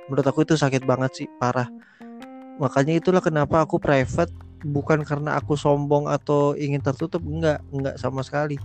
Menurut 0.07 0.23
aku 0.23 0.47
itu 0.47 0.55
sakit 0.55 0.87
banget 0.87 1.11
sih 1.23 1.27
parah. 1.35 1.67
Makanya 2.63 2.95
itulah 2.95 3.19
kenapa 3.19 3.59
aku 3.59 3.75
private 3.75 4.31
bukan 4.63 5.03
karena 5.03 5.35
aku 5.35 5.57
sombong 5.59 6.07
atau 6.07 6.53
ingin 6.55 6.79
tertutup 6.79 7.19
enggak 7.25 7.59
enggak 7.73 7.97
sama 7.97 8.21
sekali 8.21 8.61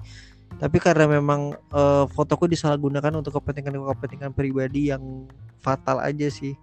tapi 0.57 0.81
karena 0.81 1.05
memang 1.05 1.53
uh, 1.69 2.09
fotoku 2.09 2.49
disalahgunakan 2.49 3.13
untuk 3.13 3.37
kepentingan 3.37 3.77
kepentingan 3.77 4.33
pribadi 4.33 4.89
yang 4.89 5.29
fatal 5.61 6.01
aja 6.01 6.33
sih. 6.33 6.57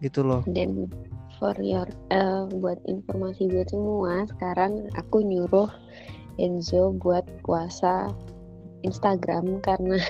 Gitu 0.00 0.24
loh. 0.24 0.40
Dan 0.48 0.88
for 1.36 1.52
your 1.60 1.84
uh, 2.08 2.48
buat 2.48 2.80
informasi 2.88 3.52
buat 3.52 3.68
semua 3.68 4.24
sekarang 4.32 4.88
aku 4.96 5.20
nyuruh 5.20 5.68
Enzo 6.40 6.96
buat 6.96 7.28
puasa 7.44 8.08
Instagram 8.80 9.60
karena 9.60 10.00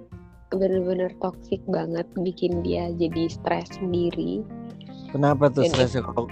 bener-bener 0.52 1.12
toxic 1.24 1.64
banget 1.64 2.04
bikin 2.20 2.60
dia 2.60 2.92
jadi 2.92 3.32
stres 3.32 3.72
sendiri. 3.80 4.44
Kenapa 5.08 5.48
tuh 5.48 5.64
stresnya? 5.64 6.04
Kalau 6.04 6.28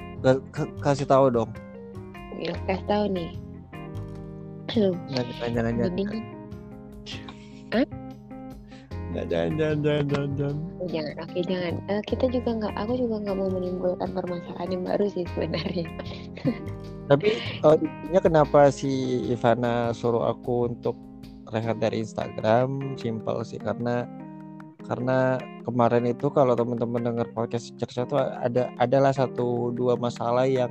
kasih 0.85 1.09
tahu 1.09 1.33
dong. 1.33 1.49
Ya 2.37 2.53
kasih 2.69 2.85
tahu 2.85 3.05
nih 3.17 3.46
Nggak, 4.75 5.25
jangan, 5.55 5.73
jangan, 5.79 5.93
Hah? 7.75 7.87
Nggak, 9.07 9.27
jangan, 9.31 9.53
jangan, 9.55 9.79
jangan, 9.81 10.05
jangan, 10.11 10.31
jangan. 10.37 10.57
Oh, 10.83 10.89
jangan, 10.91 11.15
oke, 11.23 11.39
jangan. 11.47 11.75
Uh, 11.87 12.03
kita 12.05 12.25
juga 12.29 12.51
nggak, 12.59 12.75
aku 12.75 12.93
juga 12.99 13.15
nggak 13.23 13.37
mau 13.39 13.51
menimbulkan 13.51 14.11
permasalahan 14.13 14.69
yang 14.75 14.85
baru 14.85 15.07
sih 15.09 15.25
sebenarnya. 15.33 15.87
Tapi 17.11 17.29
uh, 17.63 17.79
intinya 17.79 18.21
kenapa 18.21 18.61
si 18.75 19.23
Ivana 19.31 19.95
suruh 19.95 20.27
aku 20.27 20.75
untuk 20.75 20.99
rehat 21.55 21.79
dari 21.79 22.03
Instagram? 22.03 22.99
Simpel 22.99 23.47
sih, 23.47 23.63
karena 23.63 24.05
karena 24.87 25.39
kemarin 25.67 26.07
itu 26.07 26.31
kalau 26.31 26.55
teman-teman 26.55 27.11
dengar 27.11 27.27
podcast 27.35 27.75
cerita 27.79 28.07
tuh 28.07 28.19
ada 28.23 28.71
adalah 28.79 29.11
satu 29.11 29.75
dua 29.75 29.99
masalah 29.99 30.47
yang 30.47 30.71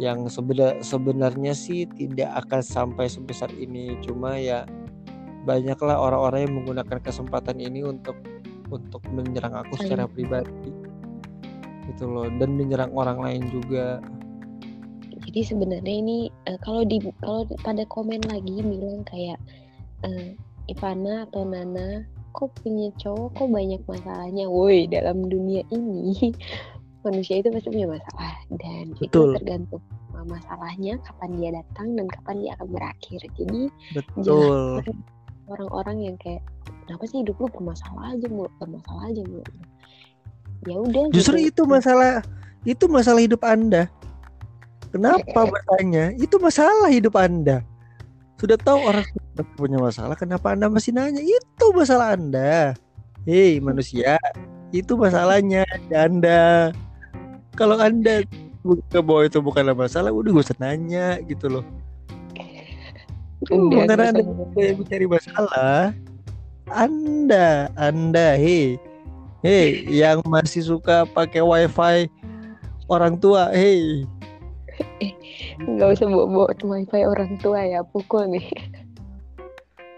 yang 0.00 0.24
sebenar, 0.28 0.80
sebenarnya 0.80 1.52
sih 1.52 1.84
tidak 1.84 2.46
akan 2.46 2.60
sampai 2.64 3.06
sebesar 3.08 3.52
ini. 3.56 3.96
Cuma 4.00 4.36
ya 4.40 4.64
banyaklah 5.44 5.98
orang-orang 5.98 6.48
yang 6.48 6.54
menggunakan 6.62 6.98
kesempatan 7.02 7.58
ini 7.60 7.84
untuk 7.84 8.16
untuk 8.72 9.04
menyerang 9.12 9.52
aku 9.52 9.76
secara 9.76 10.08
pribadi. 10.08 10.72
Gitu 11.92 12.04
loh 12.08 12.30
dan 12.40 12.56
menyerang 12.56 12.92
orang 12.96 13.20
lain 13.20 13.42
juga. 13.52 14.00
Jadi 15.22 15.40
sebenarnya 15.44 15.94
ini 16.02 16.28
uh, 16.48 16.58
kalau 16.64 16.82
di 16.82 16.98
kalau 17.20 17.46
pada 17.62 17.84
komen 17.88 18.20
lagi 18.26 18.64
bilang 18.64 19.04
kayak 19.06 19.38
uh, 20.04 20.28
Ivana 20.70 21.28
atau 21.28 21.44
Nana 21.44 22.06
kok 22.32 22.52
punya 22.64 22.88
cowok? 22.96 23.36
Kok 23.36 23.48
banyak 23.52 23.82
masalahnya? 23.86 24.48
Woi 24.48 24.88
dalam 24.88 25.28
dunia 25.28 25.62
ini 25.68 26.16
manusia 27.02 27.38
itu 27.42 27.48
pasti 27.50 27.68
punya 27.70 27.88
masalah. 27.90 28.34
Dan 28.50 28.84
Betul. 28.98 29.34
itu 29.34 29.38
tergantung 29.42 29.82
masalahnya 30.26 30.94
kapan 31.02 31.30
dia 31.38 31.50
datang 31.58 31.98
dan 31.98 32.06
kapan 32.10 32.36
dia 32.42 32.50
akan 32.58 32.68
berakhir. 32.70 33.20
Jadi 33.38 33.62
Betul. 33.94 34.82
jangan 34.82 34.96
orang-orang 35.50 35.96
yang 36.12 36.16
kayak 36.22 36.42
kenapa 36.86 37.02
sih 37.10 37.22
hidup 37.22 37.36
lu 37.42 37.48
bermasalah 37.50 38.14
aja 38.14 38.26
mulu? 38.30 38.50
Bermasalah 38.62 39.02
aja 39.10 39.22
mulu. 39.26 39.52
Ya 40.62 40.76
udah 40.78 41.02
justru 41.10 41.42
gitu. 41.42 41.50
itu 41.50 41.62
masalah 41.66 42.22
itu 42.62 42.84
masalah 42.86 43.20
hidup 43.22 43.42
anda. 43.42 43.90
Kenapa 44.92 45.48
bertanya? 45.48 46.12
Itu 46.20 46.36
masalah 46.38 46.92
hidup 46.92 47.16
anda. 47.18 47.64
Sudah 48.38 48.58
tahu 48.58 48.78
orang 48.82 49.06
punya 49.56 49.78
masalah 49.80 50.14
kenapa 50.14 50.52
anda 50.54 50.68
masih 50.70 50.94
nanya? 50.94 51.22
Itu 51.22 51.74
masalah 51.74 52.14
anda. 52.14 52.76
Hei 53.26 53.58
manusia. 53.58 54.18
Itu 54.70 54.94
masalahnya 54.94 55.66
anda 55.90 56.70
kalau 57.62 57.78
anda 57.78 58.26
bahwa 58.90 59.22
itu 59.22 59.38
bukanlah 59.38 59.78
masalah 59.78 60.10
udah 60.10 60.34
gue 60.34 60.42
usah 60.42 60.58
nanya 60.58 61.22
gitu 61.30 61.46
loh. 61.46 61.64
Udah, 63.46 63.86
karena 63.86 64.10
anda 64.10 64.22
yang 64.58 64.78
mencari 64.82 65.06
masalah 65.06 65.94
anda 66.70 67.70
anda 67.78 68.34
hei 68.34 68.82
hei 69.46 69.86
yang 69.90 70.18
masih 70.26 70.66
suka 70.74 71.06
pakai 71.06 71.38
wifi 71.38 72.10
orang 72.90 73.14
tua 73.14 73.54
hei. 73.54 74.02
Nggak 75.62 76.02
usah 76.02 76.06
bawa-bawa 76.10 76.50
wifi 76.50 77.00
orang 77.06 77.38
tua 77.38 77.62
ya 77.62 77.86
pukul 77.86 78.26
nih. 78.26 78.46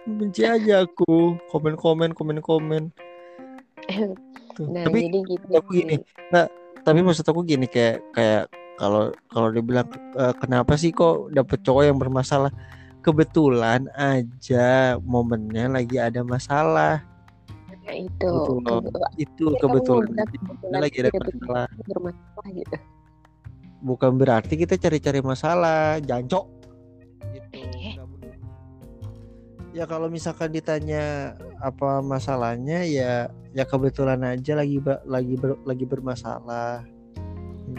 Benci 0.04 0.44
aja 0.44 0.84
aku 0.84 1.40
komen 1.48 1.80
komen 1.80 2.12
komen 2.12 2.44
komen 2.44 2.92
nah 4.72 4.84
tapi 4.86 5.08
jadi 5.08 5.18
gitu 5.26 5.46
aku 5.50 5.70
gini 5.74 5.96
nah 6.30 6.46
tapi 6.84 7.00
maksud 7.00 7.24
aku 7.24 7.40
gini 7.48 7.64
kayak 7.64 8.04
kayak 8.12 8.44
kalau 8.76 9.10
kalau 9.32 9.48
dibilang 9.50 9.88
uh, 10.18 10.34
kenapa 10.36 10.76
sih 10.76 10.92
kok 10.92 11.32
dapet 11.32 11.64
cowok 11.64 11.82
yang 11.88 11.98
bermasalah? 11.98 12.52
Kebetulan 13.04 13.88
aja 13.96 14.96
momennya 15.04 15.68
lagi 15.68 16.00
ada 16.00 16.24
masalah. 16.24 17.04
Ya 17.84 18.08
itu. 18.08 18.32
Itu 19.20 19.52
kebetulan, 19.60 20.24
kebetulan 20.24 20.80
lagi 20.80 20.96
ada 21.04 21.12
masalah. 21.12 21.66
bermasalah 21.84 22.48
gitu. 22.48 22.76
Bukan 23.84 24.12
berarti 24.16 24.54
kita 24.56 24.80
cari-cari 24.80 25.20
masalah 25.20 26.00
jancok. 26.00 26.48
Gitu. 27.36 27.60
Eh. 27.60 27.83
Ya 29.74 29.90
kalau 29.90 30.06
misalkan 30.06 30.54
ditanya 30.54 31.34
apa 31.58 31.98
masalahnya 31.98 32.86
ya 32.86 33.26
ya 33.50 33.64
kebetulan 33.66 34.22
aja 34.22 34.54
lagi 34.54 34.78
lagi 35.02 35.34
ber, 35.34 35.58
lagi 35.66 35.82
bermasalah. 35.82 36.86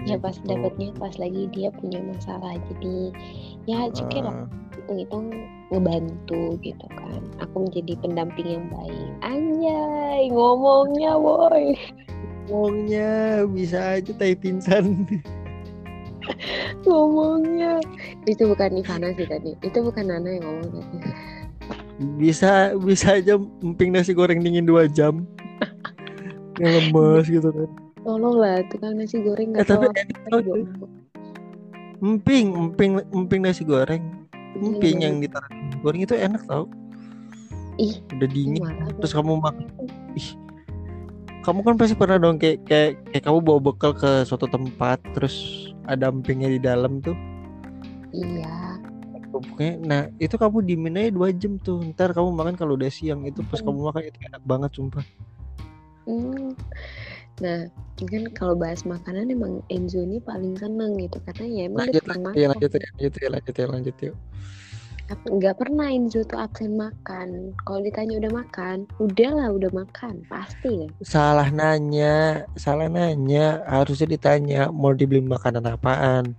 Ya 0.04 0.20
pas 0.20 0.36
gitu. 0.36 0.52
dapetnya 0.52 0.92
pas 1.00 1.16
lagi 1.16 1.48
dia 1.56 1.72
punya 1.72 2.04
masalah 2.04 2.60
jadi 2.68 3.16
ya 3.64 3.88
oke 3.88 3.96
okay 3.96 4.20
lah 4.20 4.44
ah. 4.44 4.48
hitung-hitung 4.76 5.26
ngebantu 5.72 6.60
gitu 6.60 6.86
kan. 7.00 7.24
Aku 7.40 7.64
menjadi 7.64 7.96
pendamping 8.04 8.60
yang 8.60 8.68
baik. 8.76 9.10
Anjay 9.24 10.28
ngomongnya 10.36 11.16
boy 11.16 11.80
ngomongnya 12.46 13.42
bisa 13.50 13.98
aja 13.98 14.12
tai 14.20 14.36
pingsan. 14.36 15.08
Ngomongnya. 16.86 17.78
Itu 18.26 18.50
bukan 18.50 18.82
Ivana 18.82 19.14
sih 19.14 19.30
tadi. 19.30 19.54
Itu 19.62 19.86
bukan 19.86 20.10
Nana 20.10 20.30
yang 20.38 20.46
ngomong 20.46 20.70
tadi 20.74 20.98
bisa 22.20 22.76
bisa 22.76 23.16
aja 23.16 23.40
emping 23.64 23.96
nasi 23.96 24.12
goreng 24.12 24.44
dingin 24.44 24.68
dua 24.68 24.88
jam. 24.92 25.24
Yang 26.62 26.72
lemes 26.92 27.26
gitu 27.28 27.50
kan. 27.52 27.70
Tolong 28.06 28.36
lah 28.38 28.62
tukang 28.70 28.96
nasi 29.00 29.18
goreng 29.24 29.56
nggak 29.56 29.66
eh, 29.66 29.70
tahu 29.72 29.84
emping 32.04 32.54
emping 32.54 32.92
emping 33.12 33.42
nasi 33.44 33.64
goreng. 33.64 34.04
Emping 34.56 35.04
yang 35.04 35.20
ditaruh 35.20 35.52
goreng 35.84 36.08
itu 36.08 36.16
enak 36.16 36.44
tau. 36.48 36.68
Ih 37.76 38.00
udah 38.16 38.30
dingin. 38.32 38.64
terus 39.00 39.12
kamu 39.12 39.40
makan 39.40 39.68
ih. 40.16 40.30
Kamu 41.44 41.62
kan 41.62 41.76
pasti 41.76 41.94
pernah 41.94 42.18
dong 42.18 42.40
kayak 42.40 42.64
kayak 42.66 42.92
kayak 43.12 43.24
kamu 43.28 43.40
bawa 43.44 43.60
bekal 43.60 43.92
ke 43.92 44.24
suatu 44.24 44.48
tempat 44.48 44.98
terus 45.12 45.68
ada 45.86 46.08
empingnya 46.08 46.56
di 46.56 46.60
dalam 46.60 47.04
tuh. 47.04 47.16
Iya 48.16 48.65
kerupuknya 49.36 49.72
nah 49.84 50.02
itu 50.16 50.40
kamu 50.40 50.64
diemin 50.64 50.96
aja 50.96 51.12
dua 51.12 51.30
jam 51.36 51.60
tuh. 51.60 51.84
Ntar 51.92 52.16
kamu 52.16 52.32
makan 52.32 52.56
kalau 52.56 52.80
udah 52.80 52.88
siang. 52.88 53.28
Itu 53.28 53.44
pas 53.52 53.60
Hmm. 53.60 53.68
kamu 53.68 53.80
makan 53.92 54.04
itu 54.08 54.20
enak 54.32 54.44
banget 54.48 54.72
sumpah. 54.72 55.06
Hmm. 56.08 56.56
Nah, 57.44 57.68
kan 58.00 58.24
kalau 58.32 58.56
bahas 58.56 58.88
makanan 58.88 59.28
emang 59.28 59.60
Enzo 59.68 60.00
ini 60.00 60.24
paling 60.24 60.56
seneng 60.56 60.96
gitu. 60.96 61.20
Karena 61.28 61.46
ya 61.52 61.62
emang 61.68 61.80
lanjut 61.84 62.04
pernah 62.08 62.32
lanjut 62.32 62.40
ya, 62.40 62.48
lanjut 62.48 62.72
ya 62.72 62.80
lanjut 62.80 63.14
ya 63.20 63.28
lanjut 63.28 63.56
ya 63.56 63.66
lanjut 63.68 63.96
yuk. 64.00 64.16
Nggak 65.06 65.56
pernah 65.62 65.88
Enzo 65.92 66.24
tuh 66.24 66.40
absen 66.40 66.80
makan. 66.80 67.54
Kalau 67.68 67.80
ditanya 67.84 68.18
udah 68.24 68.32
makan, 68.42 68.78
udahlah 68.98 69.52
udah 69.52 69.72
makan. 69.76 70.24
Pasti 70.32 70.88
ya. 70.88 70.88
salah 71.04 71.52
nanya 71.52 72.48
salah 72.56 72.88
nanya. 72.88 73.62
Harusnya 73.68 74.08
ditanya 74.08 74.72
mau 74.72 74.96
dibeli 74.96 75.20
makanan 75.22 75.68
apaan 75.68 76.34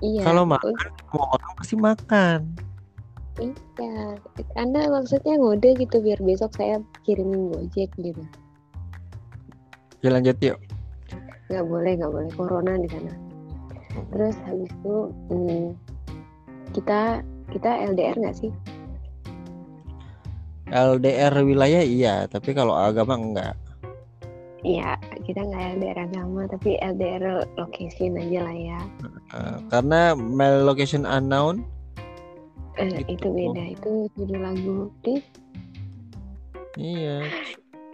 Iya. 0.00 0.22
kalau 0.24 0.42
oh, 0.44 0.48
makan 0.48 0.72
semua 0.80 1.26
orang 1.36 1.52
pasti 1.60 1.74
makan 1.76 2.40
iya. 3.40 4.16
Anda 4.56 4.88
maksudnya 4.88 5.36
ngode 5.40 5.76
gitu 5.80 6.00
biar 6.00 6.20
besok 6.20 6.52
saya 6.56 6.80
kirimin 7.04 7.52
gojek 7.52 7.88
gitu. 8.00 8.22
ya 10.04 10.12
lanjut 10.12 10.36
yuk 10.40 10.60
Nggak 11.50 11.66
boleh, 11.66 11.92
nggak 11.98 12.12
boleh 12.14 12.30
corona 12.38 12.72
di 12.78 12.86
sana. 12.86 13.12
Terus 14.14 14.38
habis 14.46 14.70
itu 14.70 14.96
hmm, 15.34 15.66
kita 16.70 17.26
kita 17.50 17.70
LDR 17.90 18.14
nggak 18.14 18.38
sih? 18.38 18.54
LDR 20.70 21.34
wilayah 21.42 21.82
iya 21.82 22.30
tapi 22.30 22.54
kalau 22.54 22.78
agama 22.78 23.18
enggak 23.18 23.58
Iya, 24.60 24.92
kita 25.24 25.40
nggak 25.40 25.64
LDR 25.80 25.98
agama 26.04 26.44
tapi 26.44 26.76
LDR 26.78 27.48
location 27.56 28.20
aja 28.20 28.44
lah 28.44 28.56
ya. 28.56 28.80
Eh, 29.32 29.56
karena 29.68 30.12
my 30.12 30.60
location 30.60 31.04
unknown 31.04 31.64
Eh, 32.76 33.02
Gitu. 33.04 33.18
itu 33.20 33.28
beda, 33.28 33.64
itu 33.66 33.90
judul 34.14 34.40
lagu. 34.40 34.76
Please. 35.02 35.26
iya 36.76 37.28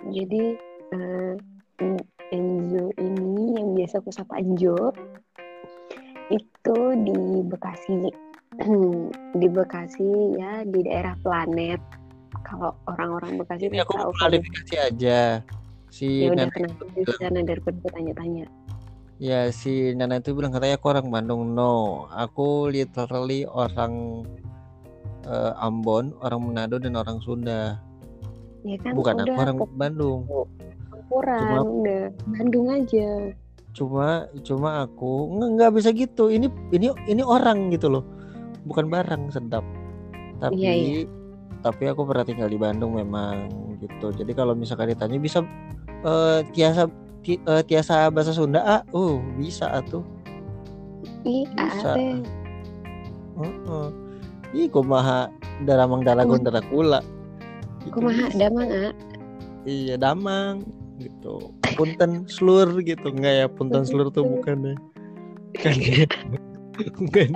Jadi 0.06 0.54
eh, 0.94 1.34
En- 1.76 2.06
Enzo 2.28 2.90
ini 2.96 3.54
yang 3.54 3.74
biasa 3.74 3.98
aku 3.98 4.10
sapa 4.10 4.38
Enjo 4.38 4.90
itu 6.28 6.76
di 7.02 7.14
Bekasi 7.46 8.10
di 9.40 9.46
Bekasi 9.46 10.10
ya 10.34 10.62
di 10.62 10.80
daerah 10.82 11.14
planet 11.22 11.78
kalau 12.42 12.74
orang-orang 12.86 13.38
Bekasi 13.38 13.70
ini 13.70 13.78
aku 13.78 13.94
tahu 13.94 14.10
klarifikasi 14.14 14.74
aja 14.76 15.40
si 15.96 16.28
ya 16.28 16.36
udah 16.36 16.44
Nana 16.44 16.52
kenapa 16.52 16.82
di 16.92 17.02
sana 17.16 17.40
daripada 17.40 17.80
tanya-tanya 17.88 18.44
ya 19.16 19.48
si 19.48 19.96
Nana 19.96 20.20
itu 20.20 20.36
bilang 20.36 20.52
katanya 20.52 20.76
aku 20.76 20.92
orang 20.92 21.08
Bandung. 21.08 21.56
No 21.56 22.04
aku 22.12 22.68
literally 22.68 23.48
orang 23.48 24.24
eh, 25.24 25.52
Ambon 25.56 26.12
orang 26.20 26.40
Manado 26.44 26.76
dan 26.76 27.00
orang 27.00 27.16
Sunda. 27.24 27.80
Ya 28.60 28.76
kan 28.84 28.92
bukan 28.92 29.24
aku 29.24 29.32
orang 29.40 29.56
Bandung. 29.72 30.20
campuran 30.92 31.40
Cuma- 31.40 31.64
udah 31.64 32.04
Bandung 32.28 32.66
aja. 32.68 33.08
Cuma 33.72 34.08
cuma 34.44 34.68
aku 34.84 35.32
nggak 35.32 35.48
nggak 35.56 35.70
bisa 35.80 35.88
gitu. 35.96 36.28
Ini 36.28 36.52
ini 36.76 36.92
ini 37.08 37.22
orang 37.24 37.72
gitu 37.72 37.88
loh. 37.88 38.04
Bukan 38.68 38.92
barang 38.92 39.32
sedap. 39.32 39.64
Tapi 40.44 40.60
Iya, 40.60 40.72
iya. 40.76 41.00
tapi 41.64 41.88
aku 41.88 42.04
pernah 42.04 42.28
tinggal 42.28 42.52
di 42.52 42.60
Bandung 42.60 43.00
memang 43.00 43.48
gitu. 43.80 44.12
Jadi 44.12 44.32
kalau 44.36 44.52
misalkan 44.52 44.92
ditanya 44.92 45.16
bisa 45.16 45.40
eh, 46.04 46.40
tiasa 46.52 46.90
ti- 47.22 47.40
eh, 47.40 47.62
tiasa 47.64 48.10
bahasa 48.12 48.34
Sunda 48.34 48.60
ah 48.60 48.82
uh 48.92 49.16
bisa 49.38 49.70
atuh 49.70 50.04
ih 51.24 51.46
Bisa. 51.54 51.94
ate 51.94 52.22
Heeh. 53.36 53.88
Ih, 54.56 54.72
kumaha 54.72 55.28
daramang 55.68 56.00
dalagon 56.00 56.40
darakula. 56.40 57.04
Gitu 57.84 57.92
kumaha 57.92 58.32
bisa. 58.32 58.48
damang 58.48 58.68
ah 58.72 58.92
Iya, 59.68 60.00
damang 60.00 60.64
gitu. 60.96 61.52
Punten 61.76 62.24
slur 62.24 62.80
gitu. 62.80 63.12
Enggak 63.12 63.34
ya, 63.44 63.46
punten 63.52 63.84
slur 63.84 64.08
tuh 64.08 64.24
bukan 64.24 64.72
ya. 64.72 64.76
Kan 65.60 65.76
ya. 65.76 66.08
Bukan. 66.96 67.30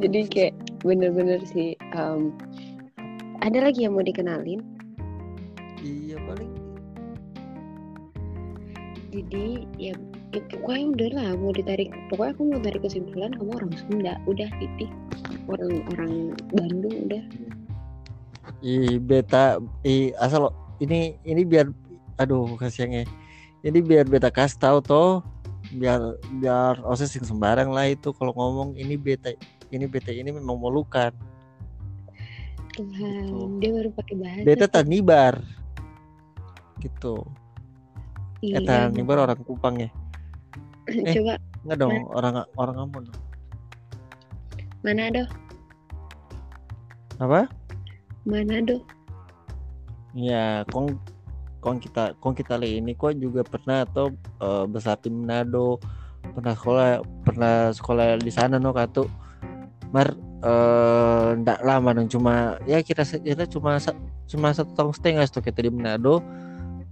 jadi 0.00 0.20
kayak 0.32 0.54
bener-bener 0.80 1.44
sih 1.44 1.76
em, 1.92 2.32
ada 3.44 3.58
lagi 3.68 3.84
yang 3.84 3.92
mau 3.96 4.04
dikenalin 4.04 4.64
jadi 9.14 9.46
ya, 9.78 9.94
ya 10.34 10.40
pokoknya 10.50 10.84
udah 10.90 11.08
lah 11.14 11.28
mau 11.38 11.54
ditarik 11.54 11.94
pokoknya 12.10 12.32
aku 12.34 12.42
mau 12.50 12.58
tarik 12.58 12.82
kesimpulan 12.82 13.30
kamu 13.38 13.50
orang 13.54 13.72
Sunda 13.78 14.12
udah 14.26 14.48
titik 14.58 14.90
orang 15.46 15.72
orang 15.94 16.12
Bandung 16.50 16.96
udah. 17.06 17.22
Ih 18.64 18.98
beta 18.98 19.62
ih 19.86 20.10
asal 20.18 20.50
ini 20.82 21.14
ini 21.22 21.46
biar 21.46 21.70
aduh 22.18 22.58
kasihannya. 22.58 23.06
Ini 23.64 23.78
biar 23.80 24.04
beta 24.10 24.28
kasih 24.28 24.60
tahu 24.60 24.78
toh 24.82 25.10
biar 25.72 26.20
biar 26.42 26.82
osis 26.84 27.16
yang 27.16 27.24
sembarang 27.24 27.72
lah 27.72 27.88
itu 27.88 28.12
kalau 28.12 28.36
ngomong 28.36 28.76
ini 28.76 29.00
beta 29.00 29.32
ini 29.72 29.88
beta 29.88 30.12
ini 30.12 30.28
memang 30.30 30.60
molukan 30.60 31.10
Tuhan 32.74 33.24
Gitu. 33.30 33.58
dia 33.62 33.70
baru 33.70 33.90
pakai 33.94 34.14
bahasa 34.18 34.44
beta 34.46 34.66
tanibar 34.66 35.34
gitu 36.82 37.22
Eta 38.52 38.92
nibar 38.92 39.24
orang 39.24 39.40
Kupang 39.40 39.80
ya 39.80 39.88
eh. 41.08 41.14
coba 41.16 41.40
Enggak 41.64 41.78
dong, 41.80 41.96
orang 42.12 42.44
orang 42.60 42.76
Ambon. 42.76 43.04
Manado 44.84 45.24
Apa? 47.16 47.48
Manado 48.28 48.84
Ya, 50.12 50.62
kong 50.68 51.00
kong 51.64 51.80
kita 51.80 52.12
kong 52.20 52.36
kita 52.36 52.60
ini 52.60 52.92
kok 52.92 53.16
juga 53.16 53.40
pernah 53.42 53.88
atau 53.88 54.12
eh, 54.44 54.64
besar 54.68 55.00
di 55.00 55.08
Manado, 55.08 55.80
pernah 56.36 56.52
sekolah 56.52 56.90
pernah 57.24 57.54
sekolah 57.72 58.20
di 58.20 58.30
sana 58.30 58.60
no 58.60 58.76
katu. 58.76 59.08
Mar 59.90 60.12
eh 60.44 61.28
ndak 61.40 61.64
lama 61.64 61.96
dong 61.96 62.12
cuma 62.12 62.60
ya 62.68 62.84
kita 62.84 63.02
kita 63.02 63.48
cuma 63.48 63.80
cuma 64.28 64.52
satu 64.52 64.70
tahun 64.76 64.92
setengah 64.92 65.24
tuh 65.32 65.40
kita 65.40 65.64
di 65.64 65.72
Manado. 65.72 66.20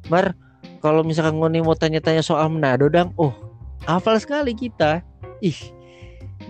Mar 0.09 0.33
kalau 0.83 1.07
misalkan 1.07 1.39
ngoni 1.39 1.63
mau 1.63 1.79
tanya-tanya 1.79 2.23
soal 2.27 2.51
Manado 2.51 2.91
dang, 2.91 3.15
oh 3.19 3.35
hafal 3.87 4.19
sekali 4.19 4.55
kita. 4.55 5.03
Ih, 5.43 5.59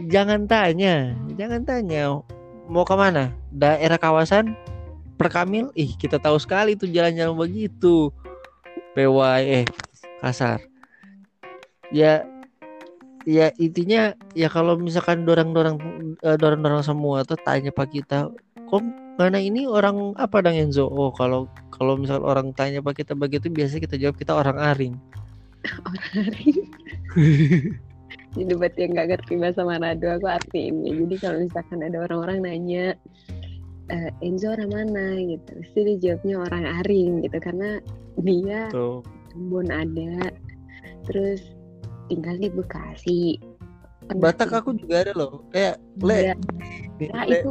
jangan 0.09 0.49
tanya, 0.49 1.17
jangan 1.37 1.65
tanya. 1.65 2.21
Mau 2.69 2.85
ke 2.89 2.95
mana? 2.97 3.33
Daerah 3.53 4.01
kawasan 4.01 4.57
Perkamil, 5.21 5.71
ih 5.79 5.95
kita 5.95 6.19
tahu 6.19 6.35
sekali 6.41 6.75
tuh 6.75 6.91
jalan-jalan 6.91 7.37
begitu. 7.39 8.11
PY 8.99 9.63
eh 9.63 9.65
kasar. 10.19 10.59
Ya 11.95 12.27
ya 13.23 13.55
intinya 13.61 14.19
ya 14.35 14.51
kalau 14.51 14.75
misalkan 14.75 15.23
dorang-dorang 15.23 15.79
eh, 16.27 16.37
dorang-dorang 16.41 16.83
semua 16.83 17.23
tuh 17.23 17.39
tanya 17.39 17.71
pak 17.71 17.95
kita, 17.95 18.35
kok 18.67 18.83
mana 19.15 19.39
ini 19.39 19.69
orang 19.69 20.17
apa 20.19 20.43
dang 20.43 20.59
Enzo? 20.59 20.89
Oh 20.91 21.15
kalau 21.15 21.47
kalau 21.83 21.99
misal 21.99 22.23
orang 22.23 22.55
tanya 22.55 22.79
pak 22.79 23.03
kita 23.03 23.19
begitu 23.19 23.51
biasanya 23.51 23.83
kita 23.91 23.97
jawab 23.99 24.15
kita 24.15 24.39
orang 24.39 24.55
aring. 24.71 24.95
hari 26.15 26.63
jadi 28.39 28.53
buat 28.55 28.75
yang 28.79 28.95
nggak 28.95 29.09
ngerti 29.19 29.35
bahasa 29.43 29.67
Manado 29.67 30.07
aku 30.15 30.31
artiin 30.31 30.87
ya. 30.87 30.95
Jadi 30.95 31.15
kalau 31.19 31.43
misalkan 31.43 31.83
ada 31.83 31.99
orang-orang 32.07 32.39
nanya 32.47 32.95
"Eh, 33.91 34.11
Enzo 34.23 34.55
orang 34.55 34.71
mana? 34.71 35.19
gitu. 35.19 35.51
Pasti 35.59 35.79
dia 35.85 35.97
jawabnya 35.99 36.37
orang 36.39 36.65
Aring 36.81 37.13
gitu. 37.27 37.37
Karena 37.43 37.83
dia. 38.23 38.71
Ambon 39.35 39.69
ada. 39.69 40.31
Terus 41.05 41.51
tinggal 42.07 42.39
di 42.39 42.49
Bekasi. 42.49 43.37
Batak 44.17 44.55
aku 44.55 44.79
juga 44.79 45.03
ada 45.05 45.13
loh. 45.13 45.45
Kayak 45.51 45.77
Iya. 45.99 46.35
le, 46.39 47.11
Nah, 47.11 47.25
le- 47.27 47.43
itu 47.43 47.51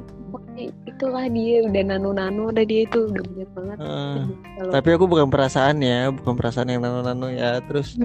itulah 0.57 1.25
dia 1.27 1.63
udah 1.63 1.83
nano-nano 1.85 2.51
udah 2.51 2.63
dia 2.63 2.83
itu 2.83 3.07
udah 3.07 3.23
banyak 3.23 3.49
banget 3.55 3.77
eh, 3.79 4.15
kalau 4.59 4.71
tapi 4.71 4.89
aku 4.91 5.05
bukan 5.07 5.27
perasaan 5.27 5.79
ya, 5.79 6.11
bukan 6.11 6.33
perasaan 6.35 6.69
yang 6.69 6.81
nano-nano 6.81 7.27
ya. 7.27 7.59
Terus 7.65 7.95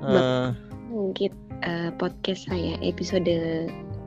Hmm. 0.00 0.16
eh 0.16 0.48
mungkin 0.88 1.30
eh, 1.60 1.92
podcast 1.94 2.48
saya 2.48 2.80
episode 2.80 3.28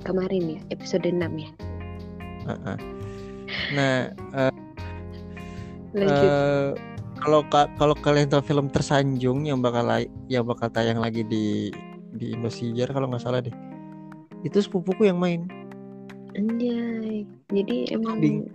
kemarin 0.02 0.58
ya 0.58 0.60
episode 0.70 1.06
6 1.06 1.22
ya 1.38 1.50
Heeh. 2.44 2.78
Nah, 3.72 3.98
eh, 4.34 4.54
lanjut 5.94 6.30
eh, 6.34 6.70
kalau 7.16 7.46
ka- 7.48 7.70
kalau 7.78 7.94
kalian 7.94 8.28
tahu 8.28 8.42
film 8.42 8.68
Tersanjung 8.68 9.46
yang 9.46 9.62
bakal 9.62 9.86
yang 10.28 10.44
bakal 10.44 10.68
tayang 10.68 10.98
lagi 10.98 11.22
di 11.24 11.70
di 12.12 12.34
Indosiar 12.34 12.90
kalau 12.90 13.06
nggak 13.08 13.22
salah 13.22 13.40
deh. 13.40 13.54
Itu 14.42 14.60
sepupuku 14.60 15.08
yang 15.08 15.22
main. 15.22 15.48
Anjay. 16.34 17.26
Jadi 17.54 17.78
emang 17.94 18.18
Bing. 18.20 18.50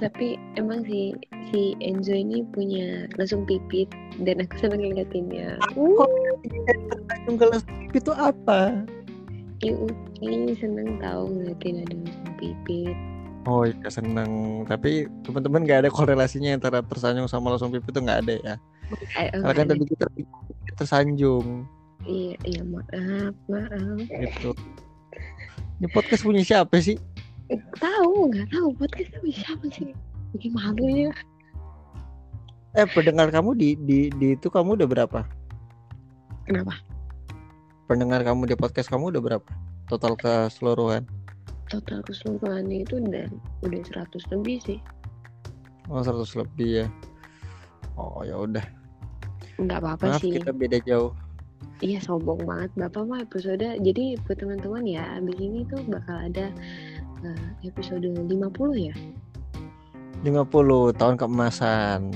tapi 0.00 0.40
emang 0.56 0.80
si 0.88 1.12
si 1.52 1.76
Enzo 1.84 2.16
ini 2.16 2.40
punya 2.56 3.04
langsung 3.20 3.44
pipit 3.44 3.84
dan 4.24 4.40
aku 4.40 4.56
seneng 4.56 4.80
ngeliatinnya. 4.80 5.60
Uh, 5.76 6.08
Tersanjung 6.88 7.36
kelas 7.36 7.62
itu 7.92 8.12
apa? 8.16 8.80
Uki 9.60 10.56
seneng 10.56 10.96
tahu 11.04 11.28
ngeliatin 11.28 11.84
ada 11.84 11.94
langsung 12.00 12.32
pipit. 12.40 12.96
Oh 13.44 13.68
iya 13.68 13.88
seneng. 13.92 14.64
Tapi 14.64 15.04
teman-teman 15.20 15.68
nggak 15.68 15.84
ada 15.84 15.90
korelasinya 15.92 16.56
antara 16.56 16.80
tersanjung 16.80 17.28
sama 17.28 17.52
langsung 17.52 17.68
pipit 17.68 17.92
itu 17.92 18.00
nggak 18.00 18.20
ada 18.24 18.34
ya. 18.40 18.54
Eh, 19.20 19.28
oh, 19.36 19.44
Karena 19.44 19.52
kan 19.52 19.66
tadi 19.68 19.84
kita 19.84 20.06
tersanjung 20.80 21.68
Iya, 22.08 22.34
iya 22.48 22.62
maaf, 22.64 23.36
maaf. 23.52 24.00
gitu. 24.08 24.56
Ini 25.80 25.88
podcast 25.96 26.28
punya 26.28 26.44
siapa 26.44 26.76
sih? 26.76 27.00
Eh, 27.48 27.56
tahu 27.80 28.28
nggak 28.28 28.52
tahu 28.52 28.68
podcast 28.76 29.16
tapi 29.16 29.32
siapa 29.32 29.64
sih? 29.72 29.96
Bikin 30.36 30.52
malu 30.52 30.84
ya. 30.84 31.08
Eh 32.76 32.84
pendengar 32.92 33.32
kamu 33.32 33.56
di 33.56 33.80
di 33.80 34.12
di 34.12 34.36
itu 34.36 34.52
kamu 34.52 34.76
udah 34.76 34.84
berapa? 34.84 35.24
Kenapa? 36.44 36.76
Pendengar 37.88 38.20
kamu 38.28 38.52
di 38.52 38.60
podcast 38.60 38.92
kamu 38.92 39.08
udah 39.16 39.22
berapa? 39.24 39.50
Total 39.88 40.12
keseluruhan. 40.20 41.08
Total 41.72 42.04
keseluruhannya 42.04 42.84
itu 42.84 43.00
udah 43.00 43.32
udah 43.64 43.80
100 43.80 44.32
lebih 44.36 44.60
sih. 44.60 44.78
Oh 45.88 46.04
100 46.04 46.44
lebih 46.44 46.84
ya. 46.84 46.86
Oh 47.96 48.20
ya 48.20 48.36
udah. 48.36 48.68
Nggak 49.56 49.80
apa-apa 49.80 50.20
sih. 50.20 50.36
kita 50.36 50.52
beda 50.52 50.76
jauh. 50.84 51.16
Iya 51.80 51.96
sombong 52.04 52.44
banget 52.44 52.70
Bapak 52.76 53.08
mah 53.08 53.24
episode 53.24 53.64
Jadi 53.80 54.20
buat 54.28 54.36
teman-teman 54.36 54.84
ya 54.84 55.16
Abis 55.16 55.36
ini 55.40 55.64
tuh 55.64 55.80
bakal 55.88 56.28
ada 56.28 56.52
eh, 57.24 57.46
episode 57.64 58.04
50 58.04 58.28
ya 58.76 58.94
50 60.20 61.00
tahun 61.00 61.16
keemasan. 61.16 62.12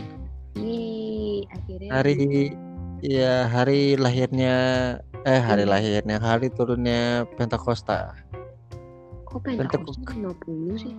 Yeay 0.60 1.48
Akhirnya 1.48 1.88
Hari 1.88 2.14
ya 3.00 3.48
hari 3.48 3.96
lahirnya 3.96 4.56
eh 5.24 5.40
hari 5.40 5.64
Hmm. 5.64 5.72
lahirnya 5.72 6.16
hari 6.20 6.52
turunnya 6.52 7.24
Pentakosta. 7.40 8.12
Kok 9.24 9.40
Pentakosta 9.48 10.12
50 10.12 10.76
sih 10.76 10.92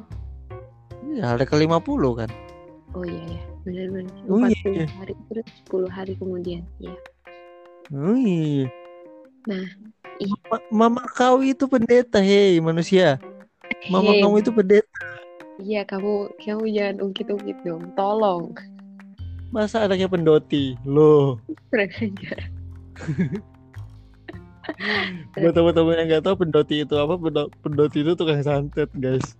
Ya 1.13 1.37
hari 1.37 1.45
ke-50 1.45 2.01
kan. 2.17 2.29
Oh 2.97 3.05
iya 3.05 3.21
ya 3.37 3.41
Bener-bener 3.61 4.09
Oh 4.25 4.41
40 4.41 4.73
iya. 4.73 4.85
hari 4.97 5.13
terus 5.29 5.45
10 5.69 5.85
hari 5.85 6.13
kemudian 6.17 6.65
Iya 6.81 6.97
Wih. 7.93 8.65
Nah, 9.45 9.67
iya. 10.17 10.33
Ma- 10.49 10.65
Mama 10.73 11.03
kau 11.11 11.43
itu 11.45 11.69
pendeta, 11.69 12.17
hei 12.17 12.57
manusia. 12.57 13.21
Mama 13.89 14.13
Hei, 14.13 14.21
kamu 14.25 14.35
itu 14.41 14.51
pendeta. 14.53 14.97
Iya 15.55 15.87
kamu 15.87 16.35
Kamu 16.43 16.67
jangan 16.67 16.99
ungkit-ungkit 16.99 17.63
dong 17.63 17.87
Tolong 17.95 18.51
Masa 19.55 19.87
anaknya 19.87 20.11
pendoti? 20.11 20.75
Loh, 20.83 21.39
buat 25.37 25.53
teman-teman 25.53 25.95
yang 26.01 26.07
nggak 26.09 26.23
tahu 26.25 26.35
pendoti 26.43 26.81
itu 26.83 26.95
apa, 26.97 27.13
pendo- 27.15 27.53
pendoti 27.61 28.01
itu 28.01 28.17
tukang 28.17 28.41
santet, 28.41 28.89
guys. 28.97 29.37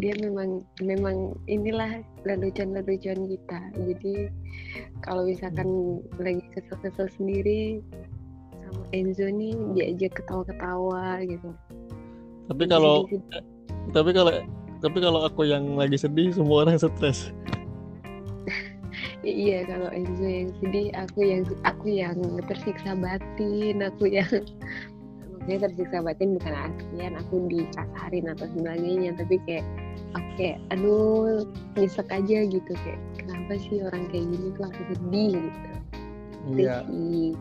Dia 0.00 0.14
memang 0.20 0.64
memang 0.82 1.36
inilah 1.48 2.02
lelucon-lelucon 2.26 3.28
kita. 3.28 3.60
Jadi 3.78 4.28
kalau 5.04 5.26
misalkan 5.28 6.00
lagi 6.20 6.42
kesel-kesel 6.52 7.08
sendiri 7.16 7.80
sama 8.66 8.84
Enzo 8.92 9.26
nih 9.28 9.56
diajak 9.76 10.18
ketawa-ketawa 10.20 11.22
gitu. 11.24 11.50
Tapi 12.48 12.64
kalau 12.68 13.06
Jadi- 13.08 13.44
tapi 13.92 14.10
kalau 14.14 14.32
tapi 14.82 14.98
kalau 14.98 15.20
aku 15.30 15.46
yang 15.46 15.78
lagi 15.78 15.94
sedih, 15.94 16.34
semua 16.34 16.66
orang 16.66 16.78
stres. 16.78 17.30
Iya 19.22 19.62
kalau 19.70 19.86
Enzo 19.94 20.26
yang 20.26 20.50
sedih 20.58 20.90
aku 20.98 21.20
yang 21.22 21.42
aku 21.62 21.86
yang 21.94 22.18
tersiksa 22.50 22.98
batin 22.98 23.78
aku 23.78 24.10
yang 24.10 24.26
maksudnya 25.42 25.66
tersiksa 25.66 25.98
batin 26.06 26.38
bukan 26.38 26.54
artian 26.54 27.12
aku 27.18 27.34
dikasarin 27.50 28.30
atau 28.30 28.46
sebagainya 28.54 29.10
tapi 29.18 29.42
kayak 29.42 29.66
oke 30.14 30.48
aduh 30.70 31.42
nyesek 31.74 32.06
aja 32.14 32.46
gitu 32.46 32.72
kayak 32.86 33.02
kenapa 33.18 33.58
sih 33.58 33.82
orang 33.82 34.06
kayak 34.14 34.30
gini 34.30 34.48
tuh 34.54 34.64
aku 34.70 34.80
sedih 34.94 35.34
gitu 35.34 35.58
Itu 35.66 36.62
Iya. 36.62 36.76
Iya, 36.86 37.34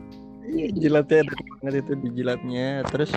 iya. 0.50 0.66
Jilatnya 0.78 1.18
enak 1.26 1.38
banget 1.62 1.74
itu 1.86 1.94
dijilatnya. 2.06 2.68
Terus 2.90 3.12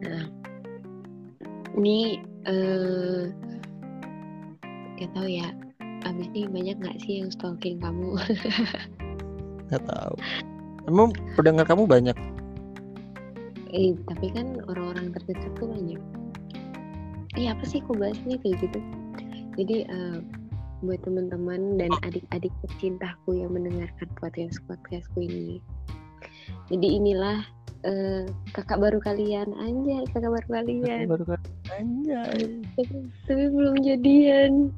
Nah, 0.00 0.24
ini 1.76 2.20
eh 2.48 3.28
gak 4.96 5.10
tahu 5.16 5.28
ya. 5.28 5.48
Abis 6.04 6.28
ini 6.32 6.48
banyak 6.48 6.76
nggak 6.80 6.96
sih 7.04 7.20
yang 7.24 7.28
stalking 7.32 7.80
kamu? 7.80 8.16
nggak 9.68 9.84
tahu. 9.84 10.16
Emang 10.88 11.12
pendengar 11.36 11.68
kamu 11.68 11.84
banyak? 11.84 12.16
eh, 13.72 13.94
tapi 14.06 14.26
kan 14.34 14.58
orang-orang 14.66 15.14
terdekat 15.14 15.52
tuh 15.58 15.70
banyak. 15.70 16.00
Eh, 17.38 17.46
apa 17.46 17.62
sih 17.62 17.78
kok 17.78 17.98
bahas 17.98 18.18
nih 18.26 18.38
kayak 18.42 18.58
gitu? 18.66 18.80
Jadi 19.54 19.76
eh, 19.86 20.18
buat 20.82 21.00
teman-teman 21.04 21.78
dan 21.78 21.92
adik-adik 22.02 22.52
tercintaku 22.66 23.38
yang 23.38 23.54
mendengarkan 23.54 24.08
podcast 24.18 24.58
podcastku 24.66 25.22
ini. 25.22 25.62
Jadi 26.72 26.86
inilah 26.98 27.46
eh, 27.86 28.26
kakak 28.50 28.82
baru 28.82 28.98
kalian, 28.98 29.54
anjay 29.54 30.02
kakak 30.10 30.34
baru 30.34 30.48
kalian. 30.50 31.04
Baru 31.06 31.24
kan 31.26 31.40
anjay. 31.70 32.58
Tapi, 32.74 32.94
tapi 33.30 33.44
belum 33.54 33.76
jadian. 33.86 34.74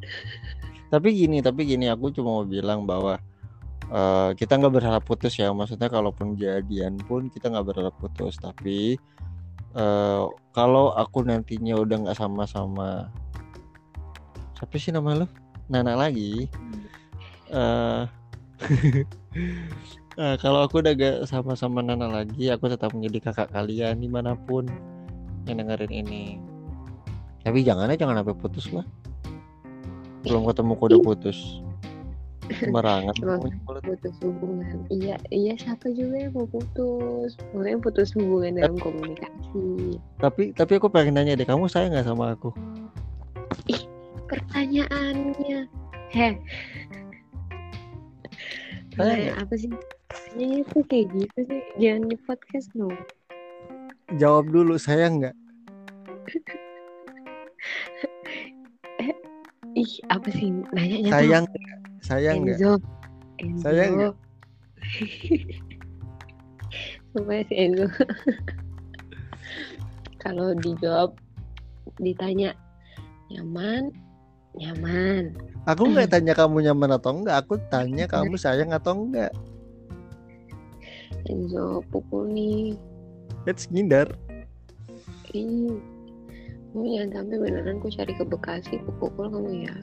Tapi 0.93 1.09
gini, 1.17 1.41
tapi 1.41 1.65
gini, 1.65 1.89
aku 1.89 2.13
cuma 2.13 2.37
mau 2.37 2.45
bilang 2.45 2.85
bahwa 2.85 3.17
eh, 3.93 4.31
kita 4.35 4.57
nggak 4.57 4.75
berharap 4.75 5.03
putus 5.05 5.37
ya. 5.37 5.53
Maksudnya 5.53 5.93
kalaupun 5.93 6.35
jadian 6.41 6.97
pun 7.05 7.29
kita 7.29 7.53
nggak 7.53 7.67
berharap 7.69 7.95
putus. 8.01 8.41
Tapi 8.41 8.97
eh, 9.77 10.25
kalau 10.57 10.97
aku 10.97 11.23
nantinya 11.29 11.77
udah 11.77 11.97
nggak 12.09 12.19
sama-sama, 12.19 13.13
siapa 14.57 14.75
sih 14.81 14.91
nama 14.91 15.25
lo? 15.25 15.27
Nana 15.69 15.95
lagi. 15.95 16.49
eh 17.53 18.03
eh, 20.23 20.37
kalau 20.41 20.65
aku 20.65 20.81
udah 20.81 20.93
gak 20.95 21.17
sama-sama 21.29 21.83
Nana 21.83 22.09
lagi, 22.09 22.49
aku 22.49 22.71
tetap 22.71 22.95
menjadi 22.97 23.31
kakak 23.31 23.49
kalian 23.53 24.01
di 24.01 24.09
mana 24.09 24.37
pun 24.37 24.69
yang 25.49 25.59
dengerin 25.61 25.93
ini. 25.93 26.25
Tapi 27.43 27.67
jangannya 27.67 27.99
jangan 27.99 28.23
sampai 28.23 28.37
putus 28.39 28.71
lah. 28.71 28.87
Belum 30.23 30.47
ketemu 30.47 30.79
udah 30.79 31.01
putus. 31.03 31.59
Ngomongnya 32.71 33.59
mulut. 33.67 33.83
putus 33.83 34.15
hubungan. 34.23 34.77
Iya 34.93 35.17
iya 35.35 35.55
siapa 35.59 35.91
juga 35.91 36.29
yang 36.29 36.33
mau 36.37 36.47
putus. 36.47 37.35
Makanya 37.57 37.79
putus 37.83 38.15
hubungan 38.15 38.61
dalam 38.61 38.79
komunikasi. 38.79 39.99
Tapi 40.23 40.55
tapi 40.55 40.73
aku 40.79 40.87
pengen 40.93 41.19
nanya 41.19 41.35
deh, 41.35 41.49
kamu 41.49 41.67
sayang 41.67 41.97
nggak 41.97 42.07
sama 42.07 42.39
aku? 42.39 42.55
pertanyaannya. 44.33 45.69
Heh. 46.13 46.35
Kayak 48.97 49.37
apa 49.45 49.55
sih? 49.57 49.69
Kayaknya 50.33 50.57
itu 50.65 50.79
kayak 50.89 51.07
gitu 51.17 51.39
sih. 51.49 51.61
Jangan 51.81 52.03
di 52.09 52.17
podcast 52.25 52.69
no 52.77 52.89
Jawab 54.21 54.53
dulu, 54.53 54.77
sayang 54.77 55.25
nggak? 55.25 55.37
ih 59.83 59.93
apa 60.15 60.29
sih? 60.31 60.49
Nanya 60.71 61.11
Sayang, 61.11 61.45
nggak? 61.51 61.67
sayang 62.07 62.37
nggak? 62.47 62.59
Enzo. 62.59 62.73
Enzo. 63.43 63.63
Sayang 63.67 63.91
nggak? 63.99 64.15
Sumpah 67.13 67.43
si 67.51 67.55
Enzo. 67.59 67.87
Kalau 70.23 70.55
dijawab 70.55 71.19
ditanya 71.99 72.55
nyaman? 73.29 73.91
Nyaman. 74.55 75.35
Aku 75.67 75.91
nggak 75.91 76.15
tanya 76.15 76.37
kamu 76.37 76.71
nyaman 76.71 76.95
atau 76.95 77.11
enggak, 77.17 77.43
aku 77.43 77.59
tanya 77.73 78.07
kamu 78.07 78.39
sayang 78.39 78.71
atau 78.71 78.95
enggak. 78.95 79.35
Enzo 81.27 81.83
pukul 81.91 82.31
nih. 82.31 82.79
Let's 83.47 83.67
ngindar. 83.71 84.15
ih 85.33 85.81
kamu 86.73 86.85
jangan 86.89 87.11
sampai 87.21 87.37
beneran 87.37 87.77
ku 87.79 87.89
cari 87.93 88.13
ke 88.17 88.25
Bekasi 88.25 88.75
ku 88.83 88.91
pukul 88.97 89.29
kamu 89.29 89.69
ya 89.69 89.77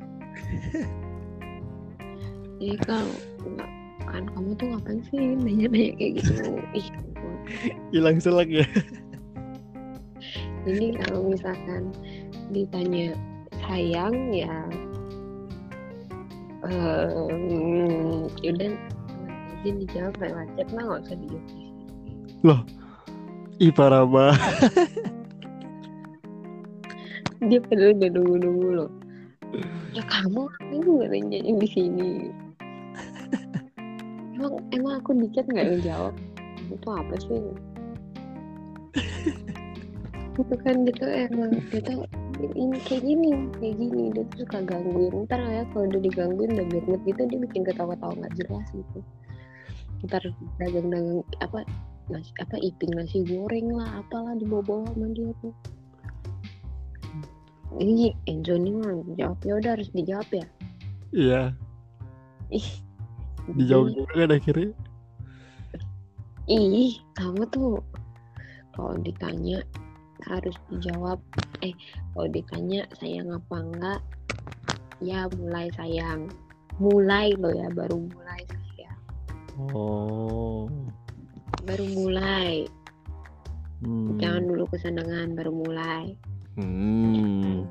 jadi 2.60 2.76
kalau 2.84 3.14
enggak 3.46 3.70
kan 4.10 4.26
kamu 4.34 4.50
tuh 4.58 4.66
ngapain 4.74 5.00
sih 5.08 5.22
nanya-nanya 5.38 5.94
kayak 5.96 6.12
gitu 6.20 6.34
ih. 6.80 6.88
Hilang 7.94 8.18
selak 8.22 8.50
ya. 8.50 8.66
Jadi 10.68 10.98
kalau 11.02 11.34
misalkan 11.34 11.94
ditanya 12.54 13.16
sayang 13.64 14.34
ya 14.34 14.54
um, 16.66 18.28
yaudah 18.42 18.74
izin 19.62 19.76
dijawab 19.86 20.14
lewat 20.20 20.48
chat 20.58 20.70
lah 20.74 20.84
nggak 20.84 21.02
usah 21.06 21.18
dijawab 21.18 21.46
di 21.46 21.54
sini. 21.54 22.56
Ih 23.60 23.74
parah 23.76 24.06
banget. 24.08 24.40
Dia 27.40 27.60
padahal 27.64 27.96
udah 27.96 28.10
nunggu-nunggu 28.12 28.70
loh. 28.76 28.92
Ya 29.96 30.04
kamu 30.06 30.46
ngapain 30.46 30.80
juga 30.84 31.06
nanya 31.08 31.40
di 31.40 31.68
sini? 31.72 32.12
emang 34.36 34.60
emang 34.76 34.94
aku 35.00 35.16
di 35.16 35.28
chat 35.32 35.48
nggak 35.48 35.80
ngejawab? 35.80 36.16
itu 36.70 36.90
apa 36.92 37.16
sih? 37.24 37.42
Itu 40.36 40.56
kan 40.68 40.84
gitu. 40.84 41.06
Emang 41.08 41.64
gitu. 41.72 42.04
Ini 42.40 42.78
kayak 42.84 43.04
gini 43.08 43.32
kayak 43.56 43.76
gini. 43.80 44.04
Dia 44.12 44.24
tuh 44.36 44.44
suka 44.44 44.60
gangguin. 44.68 45.24
Ntar 45.24 45.40
ya 45.40 45.64
kalau 45.72 45.88
udah 45.88 46.02
digangguin 46.04 46.60
udah 46.60 46.68
banget 46.68 47.02
gitu 47.08 47.22
dia 47.24 47.40
bikin 47.40 47.64
ketawa-tawa 47.64 48.14
nggak 48.20 48.36
jelas 48.36 48.68
gitu. 48.76 49.00
Ntar 50.08 50.24
dagang-dagang 50.60 51.24
apa 51.40 51.64
nasi 52.12 52.32
apa 52.42 52.56
iping 52.60 52.94
nasi 53.00 53.24
goreng 53.24 53.70
lah 53.74 54.04
apalah 54.04 54.34
dibawa-bawa 54.36 54.92
sama 54.92 55.08
dia 55.14 55.32
tuh 55.40 55.54
ini 57.78 58.18
Enzo 58.26 58.58
ini 58.58 58.74
mah 58.74 59.06
jawab 59.14 59.40
ya 59.46 59.54
udah 59.62 59.72
harus 59.78 59.90
dijawab 59.94 60.30
ya. 60.34 60.46
Iya. 61.14 61.42
Ih. 62.50 62.70
Dijawab 63.54 63.94
juga 63.94 64.14
kan 64.26 64.32
akhirnya. 64.34 64.74
Ih 66.50 66.98
kamu 67.14 67.46
tuh 67.54 67.78
kalau 68.74 68.98
ditanya 69.06 69.62
harus 70.26 70.58
dijawab. 70.74 71.22
Eh 71.62 71.78
kalau 72.18 72.28
ditanya 72.34 72.90
sayang 72.98 73.30
apa 73.30 73.56
enggak 73.62 74.02
ya 74.98 75.30
mulai 75.38 75.70
sayang. 75.78 76.26
Mulai 76.82 77.38
loh 77.38 77.54
ya 77.54 77.70
baru 77.70 78.02
mulai 78.10 78.42
sayang. 78.50 79.00
Oh. 79.78 80.66
Baru 81.70 81.86
mulai. 81.94 82.66
Hmm. 83.80 84.20
jangan 84.20 84.44
dulu 84.44 84.68
kesenangan 84.76 85.40
baru 85.40 85.56
mulai 85.56 86.12
hmm. 86.60 87.64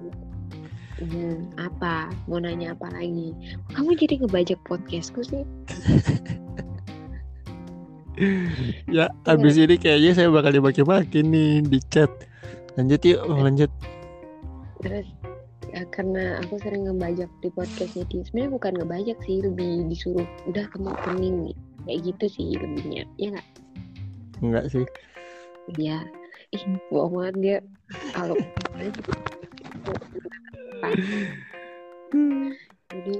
Hmm, 0.98 1.36
apa? 1.60 2.10
Mau 2.26 2.42
nanya 2.42 2.74
apa 2.74 2.90
lagi? 2.90 3.30
Kamu 3.70 3.94
jadi 3.94 4.18
ngebajak 4.24 4.58
podcastku 4.66 5.22
sih. 5.22 5.46
Ya 8.90 9.14
abis 9.30 9.54
ini 9.54 9.78
kayaknya 9.78 10.10
saya 10.10 10.28
bakal 10.34 10.50
dimaki-maki 10.50 11.22
nih 11.22 11.62
di 11.62 11.78
chat. 11.86 12.10
Lanjut 12.74 12.98
yuk 13.06 13.22
lanjut. 13.30 13.70
Terus 14.82 15.06
ya, 15.70 15.86
karena 15.94 16.42
aku 16.42 16.58
sering 16.58 16.90
ngebajak 16.90 17.30
di 17.42 17.48
podcastnya 17.54 18.02
dia. 18.10 18.26
Sebenarnya 18.26 18.50
bukan 18.58 18.72
ngebajak 18.82 19.18
sih 19.22 19.38
lebih 19.38 19.86
disuruh 19.86 20.26
udah 20.50 20.66
kamu 20.74 20.90
opening. 20.90 21.34
Nih 21.46 21.56
kayak 21.86 22.00
gitu 22.10 22.24
sih 22.26 22.48
lebihnya. 22.58 23.06
Ya 23.22 23.38
nggak? 23.38 23.48
Enggak 24.42 24.64
sih. 24.74 24.84
Dia 25.78 26.02
ih 26.54 26.64
bohong 26.88 27.14
banget 27.20 27.36
dia. 27.40 27.58
Kalau 28.16 28.36
jadi 32.88 33.14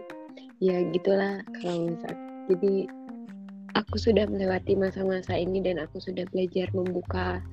ya 0.65 0.77
gitulah 0.97 1.45
kalau 1.61 1.93
misal. 1.93 2.15
Jadi 2.49 2.75
aku 3.77 3.97
sudah 4.01 4.25
melewati 4.25 4.73
masa-masa 4.75 5.37
ini 5.37 5.61
dan 5.61 5.77
aku 5.77 6.01
sudah 6.01 6.25
belajar 6.33 6.73
membuka 6.73 7.45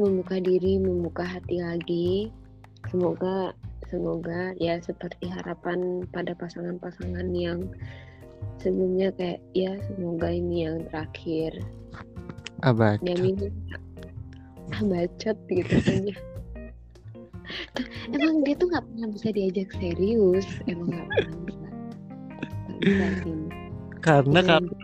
membuka 0.00 0.36
diri 0.42 0.82
membuka 0.82 1.22
hati 1.22 1.62
lagi. 1.62 2.10
Semoga 2.90 3.54
semoga 3.86 4.54
ya 4.58 4.78
seperti 4.82 5.30
harapan 5.30 6.02
pada 6.10 6.34
pasangan-pasangan 6.34 7.30
yang 7.34 7.70
sebelumnya 8.58 9.14
kayak 9.14 9.40
ya 9.54 9.78
semoga 9.86 10.30
ini 10.30 10.66
yang 10.66 10.82
terakhir 10.90 11.58
abad 12.62 12.98
dan 13.02 13.18
ini. 13.20 13.48
Ah, 14.70 14.82
bacot 14.86 15.36
gitu 15.50 15.74
aja 15.82 16.14
emang 18.14 18.46
dia 18.46 18.54
tuh 18.54 18.70
nggak 18.70 18.84
pernah 18.86 19.08
bisa 19.10 19.28
diajak 19.34 19.68
serius. 19.82 20.46
Emang 20.70 20.86
nggak 20.94 21.06
pernah 21.10 21.38
bisa. 21.42 21.68
Sih 23.26 23.36
karena 24.00 24.40
Dengan- 24.40 24.64
ka- 24.64 24.76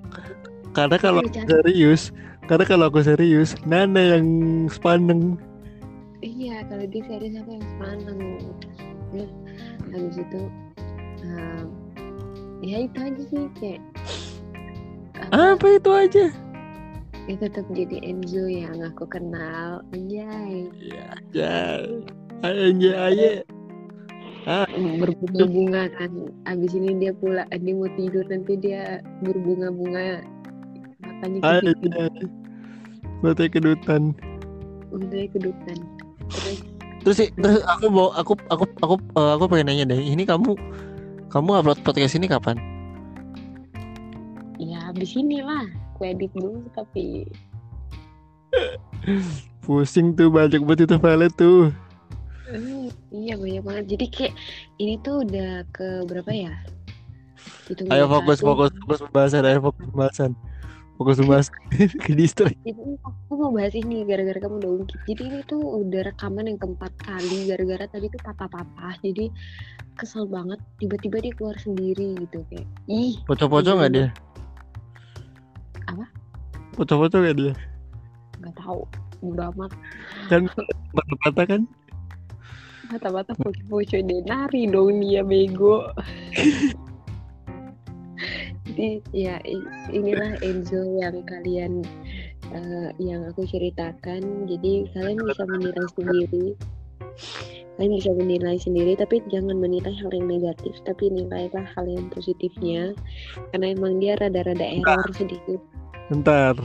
karena 0.75 0.97
kalau 1.01 1.23
Iya, 1.25 1.43
serius 1.49 2.03
karena 2.45 2.65
kalau 2.69 2.85
aku 2.93 3.01
serius 3.01 3.57
Nana 3.65 4.19
yang 4.19 4.27
sepaneng 4.69 5.41
iya 6.21 6.61
kalau 6.69 6.85
dia 6.85 7.03
serius 7.09 7.35
aku 7.41 7.51
yang 7.57 7.65
sepaneng 7.65 8.19
terus 9.09 9.31
habis 9.89 10.17
itu 10.21 10.41
um, 11.25 11.67
ya 12.61 12.77
itu 12.85 12.99
aja 13.01 13.23
sih 13.25 13.43
kayak 13.57 13.81
apa 15.33 15.67
itu 15.81 15.91
aja 15.91 16.25
ya 17.27 17.35
tetap 17.43 17.67
jadi 17.75 17.99
Enzo 18.07 18.47
yang 18.47 18.79
aku 18.83 19.07
kenal. 19.07 19.83
Anjay. 19.91 20.71
Ya 21.35 21.83
aja 22.45 22.93
aja 23.11 23.31
berbunga-bunga 25.03 25.91
kan 25.99 26.31
abis 26.47 26.73
ini 26.79 26.95
dia 27.03 27.12
pula 27.15 27.43
dia 27.51 27.75
mau 27.75 27.91
tidur. 27.99 28.23
Nanti 28.31 28.55
dia 28.59 29.03
berbunga-bunga. 29.27 30.23
Makanya 31.03 31.39
aja 31.43 31.71
gitu 31.83 32.27
Mata 33.25 33.45
kedutan. 33.51 34.15
Udah 34.95 35.25
kedutan. 35.35 35.79
Terus? 36.31 36.59
Terus 37.03 37.17
sih 37.23 37.29
terus 37.39 37.62
aku 37.67 37.87
mau 37.91 38.11
aku 38.15 38.35
aku 38.51 38.65
aku 38.83 38.95
eh, 39.19 39.31
aku 39.35 39.45
pengen 39.51 39.67
nanya 39.75 39.85
deh. 39.95 39.99
Ini 39.99 40.23
kamu 40.27 40.55
kamu 41.31 41.51
upload 41.59 41.83
podcast 41.83 42.15
ini 42.15 42.31
kapan? 42.31 42.59
Ya 44.57 44.89
abis 44.89 45.12
ini 45.19 45.43
lah 45.45 45.86
aku 45.97 46.03
edit 46.13 46.31
dulu 46.37 46.61
tapi 46.77 47.25
pusing 49.65 50.13
tuh 50.13 50.29
banyak 50.29 50.61
banget 50.61 50.85
itu 50.85 50.97
file 51.01 51.27
tuh 51.33 51.73
eh, 52.53 52.93
iya 53.11 53.35
banyak 53.41 53.65
banget 53.65 53.85
jadi 53.97 54.07
kayak 54.13 54.35
ini 54.77 54.95
tuh 55.01 55.25
udah 55.25 55.65
ke 55.73 56.05
berapa 56.05 56.31
ya 56.31 56.55
Hitung 57.67 57.89
ayo 57.89 58.05
fokus 58.07 58.39
satu. 58.39 58.47
fokus 58.53 58.71
fokus 58.77 59.01
pembahasan 59.09 59.43
ayo 59.49 59.59
fokus 59.65 59.85
pembahasan 59.89 60.31
fokus 61.01 61.17
pembahasan 61.17 61.57
ke 62.05 62.13
distrik 62.13 62.57
Jadi 62.63 63.01
aku 63.01 63.33
mau 63.41 63.51
bahas 63.57 63.73
ini 63.73 64.05
gara-gara 64.09 64.41
kamu 64.41 64.65
udah 64.65 64.71
ungkit. 64.81 65.01
Jadi 65.05 65.23
ini 65.29 65.41
tuh 65.45 65.61
udah 65.61 66.09
rekaman 66.09 66.49
yang 66.49 66.57
keempat 66.57 66.89
kali 67.05 67.53
gara-gara 67.53 67.85
tadi 67.85 68.09
tuh 68.09 68.21
patah-patah. 68.25 68.97
Jadi 69.05 69.29
kesel 69.97 70.29
banget 70.29 70.61
tiba-tiba 70.77 71.17
dia 71.25 71.33
keluar 71.35 71.57
sendiri 71.57 72.13
gitu 72.21 72.45
kayak 72.53 72.69
ih 72.87 73.17
pocong-pocong 73.25 73.81
nggak 73.81 73.93
dia 73.97 74.09
Apa? 75.87 76.07
pocong-pocong 76.77 77.22
nggak 77.25 77.37
dia 77.40 77.53
nggak 78.44 78.55
tahu 78.61 78.85
udah 79.25 79.49
amat 79.57 79.72
kan 80.29 80.44
mata-mata 80.92 81.42
kan 81.49 81.62
mata-mata 82.92 83.33
poco-poco 83.35 83.99
deh 83.99 84.22
nari 84.29 84.70
dong 84.70 85.03
dia 85.03 85.27
bego. 85.27 85.90
Jadi 88.66 89.01
ya 89.11 89.40
inilah 89.90 90.38
Enzo 90.44 90.85
yang 91.01 91.25
kalian 91.27 91.83
eh, 92.55 92.88
yang 93.03 93.27
aku 93.27 93.42
ceritakan. 93.49 94.46
Jadi 94.46 94.87
kalian 94.94 95.18
bisa 95.18 95.42
menilai 95.51 95.87
sendiri. 95.99 96.46
Kalian 97.77 97.93
bisa 98.01 98.11
menilai 98.17 98.57
sendiri, 98.57 98.97
tapi 98.97 99.21
jangan 99.29 99.61
menilai 99.61 99.93
hal 99.93 100.09
yang 100.09 100.33
negatif, 100.33 100.73
tapi 100.89 101.12
nilailah 101.12 101.67
hal 101.77 101.85
yang 101.85 102.09
positifnya. 102.09 102.97
Karena 103.53 103.77
emang 103.77 104.01
dia 104.01 104.17
rada-rada 104.17 104.65
error 104.65 105.12
sedikit. 105.12 105.61
Bentar. 106.09 106.57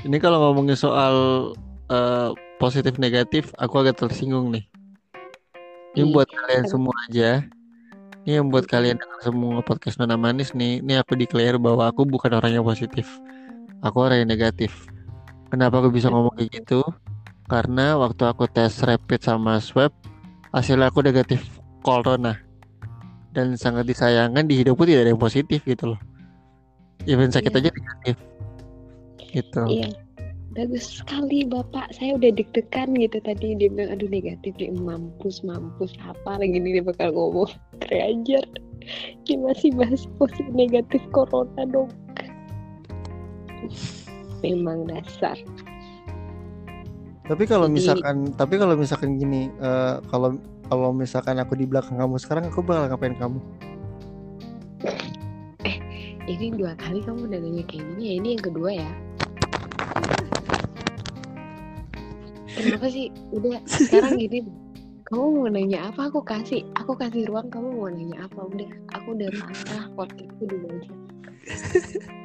Ini 0.00 0.16
kalau 0.16 0.40
ngomongin 0.40 0.80
soal 0.80 1.14
eh, 1.92 2.32
positif 2.56 2.96
negatif, 2.96 3.52
aku 3.60 3.84
agak 3.84 4.00
tersinggung 4.00 4.48
nih. 4.56 4.64
Ini 5.92 6.08
Ih, 6.08 6.12
buat 6.16 6.32
kalian 6.32 6.64
semua 6.64 6.96
aja. 7.10 7.44
Ini 8.24 8.40
yang 8.40 8.48
buat 8.48 8.64
kalian 8.68 9.00
dengar 9.00 9.20
semua 9.20 9.60
podcast 9.60 10.00
Nona 10.00 10.16
Manis 10.16 10.56
nih. 10.56 10.80
Ini 10.80 11.04
aku 11.04 11.16
declare 11.16 11.60
bahwa 11.60 11.88
aku 11.88 12.08
bukan 12.08 12.36
orang 12.36 12.56
yang 12.56 12.64
positif. 12.64 13.08
Aku 13.84 14.00
orang 14.00 14.24
yang 14.24 14.30
negatif. 14.32 14.88
Kenapa 15.50 15.82
aku 15.82 15.90
bisa 15.90 16.12
ngomong 16.12 16.36
kayak 16.36 16.62
gitu? 16.62 16.84
Karena 17.50 17.98
waktu 17.98 18.22
aku 18.30 18.46
tes 18.46 18.78
rapid 18.86 19.26
sama 19.26 19.58
swab, 19.58 19.90
hasil 20.54 20.78
aku 20.78 21.02
negatif 21.02 21.42
corona. 21.82 22.38
Dan 23.34 23.58
sangat 23.58 23.90
disayangkan 23.90 24.46
di 24.46 24.62
hidupku 24.62 24.86
tidak 24.86 25.06
ada 25.06 25.10
yang 25.10 25.22
positif 25.22 25.58
gitu 25.66 25.94
loh. 25.94 26.00
Even 27.10 27.34
sakit 27.34 27.50
Iya. 27.50 27.58
aja 27.58 27.70
negatif. 27.74 28.14
Gitu. 29.34 29.62
Iya, 29.66 29.88
bagus 30.54 31.02
sekali 31.02 31.46
bapak. 31.46 31.90
Saya 31.94 32.18
udah 32.18 32.30
deg-degan 32.34 32.94
gitu 32.98 33.18
tadi 33.22 33.58
dia 33.58 33.70
bilang 33.70 33.94
aduh 33.94 34.10
negatif 34.10 34.54
nih 34.58 34.74
mampus 34.74 35.42
mampus 35.46 35.94
apa 36.02 36.42
lagi 36.42 36.58
nih 36.58 36.78
dia 36.78 36.84
bakal 36.86 37.14
ngomong 37.14 37.50
terajar. 37.82 38.46
Dia 39.26 39.36
masih 39.38 39.70
bahas 39.74 40.06
positif 40.18 40.50
negatif 40.54 41.02
corona 41.14 41.62
dong. 41.66 41.90
Memang 44.42 44.86
dasar. 44.90 45.38
Tapi 47.30 47.46
kalau 47.46 47.70
Jadi- 47.70 47.76
misalkan, 47.78 48.16
tapi 48.34 48.54
kalau 48.58 48.74
misalkan 48.74 49.14
gini, 49.14 49.46
eh, 49.62 50.02
kalau 50.10 50.34
kalau 50.66 50.90
misalkan 50.90 51.38
aku 51.38 51.54
di 51.54 51.62
belakang 51.62 51.94
kamu 51.94 52.18
sekarang, 52.18 52.50
aku 52.50 52.58
bakal 52.66 52.90
ngapain 52.90 53.14
kamu? 53.14 53.38
Ini 56.26 56.46
dua 56.58 56.74
kali 56.74 57.02
kamu 57.06 57.30
udah 57.30 57.38
nanya 57.38 57.64
kayak 57.70 57.86
gini 57.94 58.02
ya. 58.02 58.12
Ini 58.18 58.28
yang 58.34 58.42
kedua 58.42 58.70
ya. 58.70 58.90
Kenapa 62.50 62.86
sih? 62.90 63.14
Udah 63.30 63.62
sekarang 63.66 64.18
gini. 64.18 64.46
Kamu 65.10 65.42
mau 65.42 65.50
nanya 65.50 65.90
apa? 65.90 66.06
Aku 66.06 66.22
kasih, 66.22 66.66
aku 66.78 66.94
kasih 66.98 67.26
ruang. 67.30 67.50
Kamu 67.50 67.78
mau 67.78 67.90
nanya 67.90 68.30
apa? 68.30 68.46
Udah, 68.46 68.70
aku 68.94 69.18
udah 69.18 69.30
pasrah. 69.42 69.86
Podcast 69.94 70.30
itu 70.38 70.44
dulu 70.50 70.66
aja. 70.66 70.90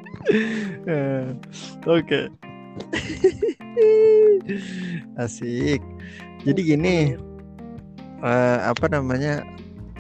Eh, 0.90 1.38
Oke. 1.86 2.34
Asik. 5.24 5.82
Jadi 6.46 6.62
gini, 6.62 7.18
eh, 8.22 8.60
apa 8.62 8.86
namanya? 8.92 9.42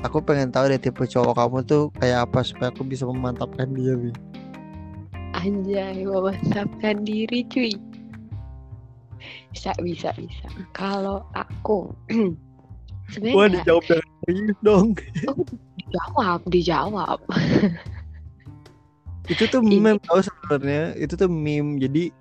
Aku 0.05 0.21
pengen 0.21 0.53
tahu 0.53 0.69
deh 0.69 0.77
tipe 0.77 1.01
cowok 1.01 1.33
kamu 1.33 1.57
tuh 1.65 1.83
kayak 1.97 2.29
apa 2.29 2.45
supaya 2.45 2.69
aku 2.69 2.85
bisa 2.85 3.09
memantapkan 3.09 3.73
dia, 3.73 3.97
Bi. 3.97 4.13
Anjay, 5.33 6.05
memasapkan 6.05 7.01
diri 7.01 7.41
cuy. 7.49 7.73
Bisa, 9.49 9.73
bisa, 9.81 10.13
bisa. 10.13 10.45
Kalau 10.75 11.25
aku 11.33 11.89
Wah, 11.89 13.09
sebenarnya 13.11 13.33
nggak 13.33 13.53
dijawab 13.61 13.83
dengan 13.87 14.09
serius 14.25 14.57
dong. 14.61 14.87
dijawab, 15.79 16.41
dijawab. 16.53 17.19
Itu 19.25 19.49
tuh 19.49 19.61
meme 19.65 19.97
tahu 20.05 20.21
sebenarnya. 20.21 20.93
Itu 21.01 21.17
tuh 21.17 21.29
meme. 21.31 21.81
Jadi 21.81 22.13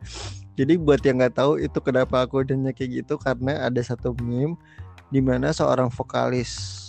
jadi 0.54 0.78
buat 0.78 1.02
yang 1.02 1.18
nggak 1.22 1.36
tahu 1.38 1.58
itu 1.58 1.78
kenapa 1.82 2.22
aku 2.22 2.42
adanya 2.46 2.70
kayak 2.70 3.04
gitu 3.04 3.14
karena 3.18 3.66
ada 3.66 3.82
satu 3.82 4.14
meme 4.22 4.54
di 5.10 5.18
mana 5.22 5.50
seorang 5.50 5.90
vokalis 5.90 6.82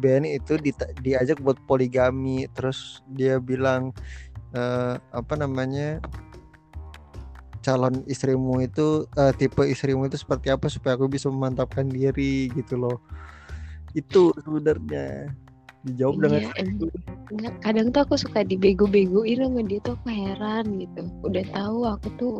band 0.00 0.26
itu 0.26 0.58
dita- 0.58 0.92
diajak 1.00 1.38
buat 1.40 1.56
poligami 1.64 2.48
terus 2.52 3.00
dia 3.12 3.38
bilang 3.40 3.94
eh, 4.56 4.94
apa 5.12 5.34
namanya 5.38 6.00
calon 7.66 8.06
istrimu 8.06 8.62
itu 8.62 9.10
eh, 9.18 9.34
tipe 9.34 9.66
istrimu 9.66 10.06
itu 10.06 10.14
seperti 10.14 10.54
apa 10.54 10.70
supaya 10.70 10.94
aku 10.94 11.10
bisa 11.10 11.26
memantapkan 11.26 11.90
diri 11.90 12.46
gitu 12.54 12.78
loh. 12.78 13.02
Itu 13.90 14.30
sebenarnya. 14.38 15.34
Dijawab 15.82 16.14
dengan 16.22 16.40
Iya, 16.46 16.50
em- 16.62 16.94
Nggak, 17.26 17.54
kadang 17.58 17.86
tuh 17.90 18.00
aku 18.06 18.14
suka 18.14 18.46
dibego-begoin 18.46 19.42
sama 19.42 19.60
dia 19.66 19.82
tuh 19.82 19.98
aku 19.98 20.08
heran 20.14 20.78
gitu. 20.78 21.10
Udah 21.26 21.42
tahu 21.50 21.78
aku 21.82 22.06
tuh 22.14 22.34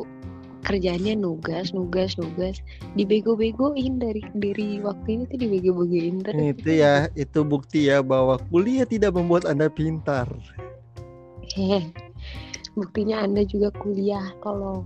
kerjanya 0.66 1.14
nugas, 1.14 1.70
nugas, 1.70 2.18
nugas, 2.18 2.58
dibego-begoin 2.98 4.02
dari 4.02 4.20
dari 4.34 4.82
waktu 4.82 5.06
ini 5.14 5.22
tuh 5.30 5.38
dibego-begoin 5.38 6.26
terus. 6.26 6.42
itu 6.58 6.70
ya 6.82 7.06
itu 7.14 7.40
bukti 7.46 7.86
ya 7.86 8.02
bahwa 8.02 8.36
kuliah 8.50 8.82
tidak 8.82 9.14
membuat 9.14 9.46
anda 9.46 9.70
pintar 9.70 10.26
Heh, 11.56 11.88
buktinya 12.74 13.22
anda 13.24 13.46
juga 13.46 13.70
kuliah, 13.80 14.34
tolong. 14.44 14.84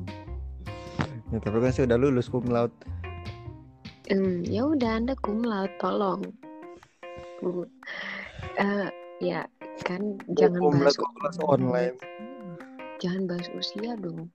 ya, 1.32 1.38
tapi 1.42 1.56
kan 1.58 1.72
saya 1.72 1.88
udah 1.90 1.98
lulus 1.98 2.28
cum 2.28 2.44
laude 2.46 2.74
Hmm, 4.10 4.42
ya 4.42 4.66
udah 4.66 4.98
anda 4.98 5.14
cum 5.22 5.40
laude, 5.42 5.70
tolong. 5.78 6.20
Bu. 7.40 7.62
Eh, 8.58 8.90
ya 9.22 9.46
kan 9.86 10.18
jangan 10.36 10.60
cum 10.60 10.74
bahas 10.82 10.98
kelas 10.98 11.36
online 11.40 11.96
jangan 13.00 13.24
bahas 13.30 13.48
usia 13.56 13.96
dong. 13.96 14.28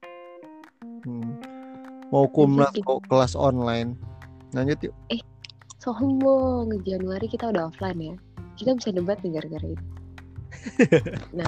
Hmm. 1.06 1.38
mau 2.10 2.26
laude 2.26 2.74
di- 2.74 2.82
kok 2.82 3.00
kelas 3.06 3.38
online 3.38 3.94
lanjut 4.50 4.90
yuk 4.90 4.94
Sombong, 5.76 6.82
Januari 6.82 7.30
kita 7.30 7.54
udah 7.54 7.70
offline 7.70 8.00
ya. 8.02 8.14
Kita 8.58 8.74
bisa 8.74 8.90
debat 8.90 9.22
nih 9.22 9.38
gara-gara 9.38 9.70
itu. 9.70 9.84
nah, 11.38 11.46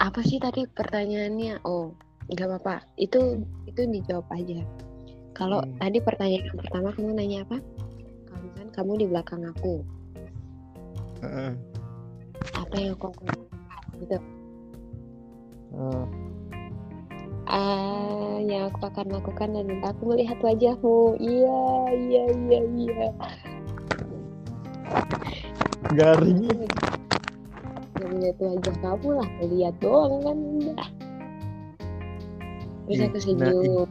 apa 0.00 0.24
sih 0.24 0.40
tadi 0.40 0.64
pertanyaannya? 0.64 1.60
Oh, 1.68 1.92
nggak 2.32 2.48
apa-apa. 2.48 2.88
Itu 2.96 3.44
itu 3.68 3.84
dijawab 3.84 4.24
aja. 4.32 4.64
Kalau 5.36 5.60
Hmm. 5.60 5.76
tadi 5.76 6.00
pertanyaan 6.00 6.48
yang 6.48 6.56
pertama 6.56 6.88
kamu 6.96 7.10
nanya 7.12 7.38
apa? 7.44 7.58
Kalau 8.24 8.40
misalkan 8.48 8.70
kamu 8.72 8.92
di 8.96 9.06
belakang 9.12 9.42
aku, 9.44 9.74
Heeh. 11.20 11.52
apa 12.56 12.74
yang 12.80 12.96
aku 12.96 13.12
lakukan? 13.12 13.36
Gitu. 14.00 14.16
Heeh. 15.76 16.04
Ah, 17.52 18.40
yang 18.40 18.72
aku 18.72 18.88
akan 18.88 19.12
lakukan 19.12 19.52
adalah 19.52 19.92
aku 19.92 20.02
melihat 20.08 20.40
wajahmu. 20.40 21.20
Iya, 21.20 21.60
iya, 21.92 22.22
iya, 22.32 22.60
iya. 22.64 23.08
garing 25.92 26.48
Gak 28.00 28.08
melihat 28.08 28.38
wajah 28.40 28.76
kamu 28.80 29.08
lah, 29.20 29.28
lihat 29.44 29.74
doang 29.84 30.24
kan 30.24 30.36
udah. 30.40 30.88
Terus 32.88 33.00
aku 33.04 33.16
nah, 33.16 33.20
senyum, 33.20 33.88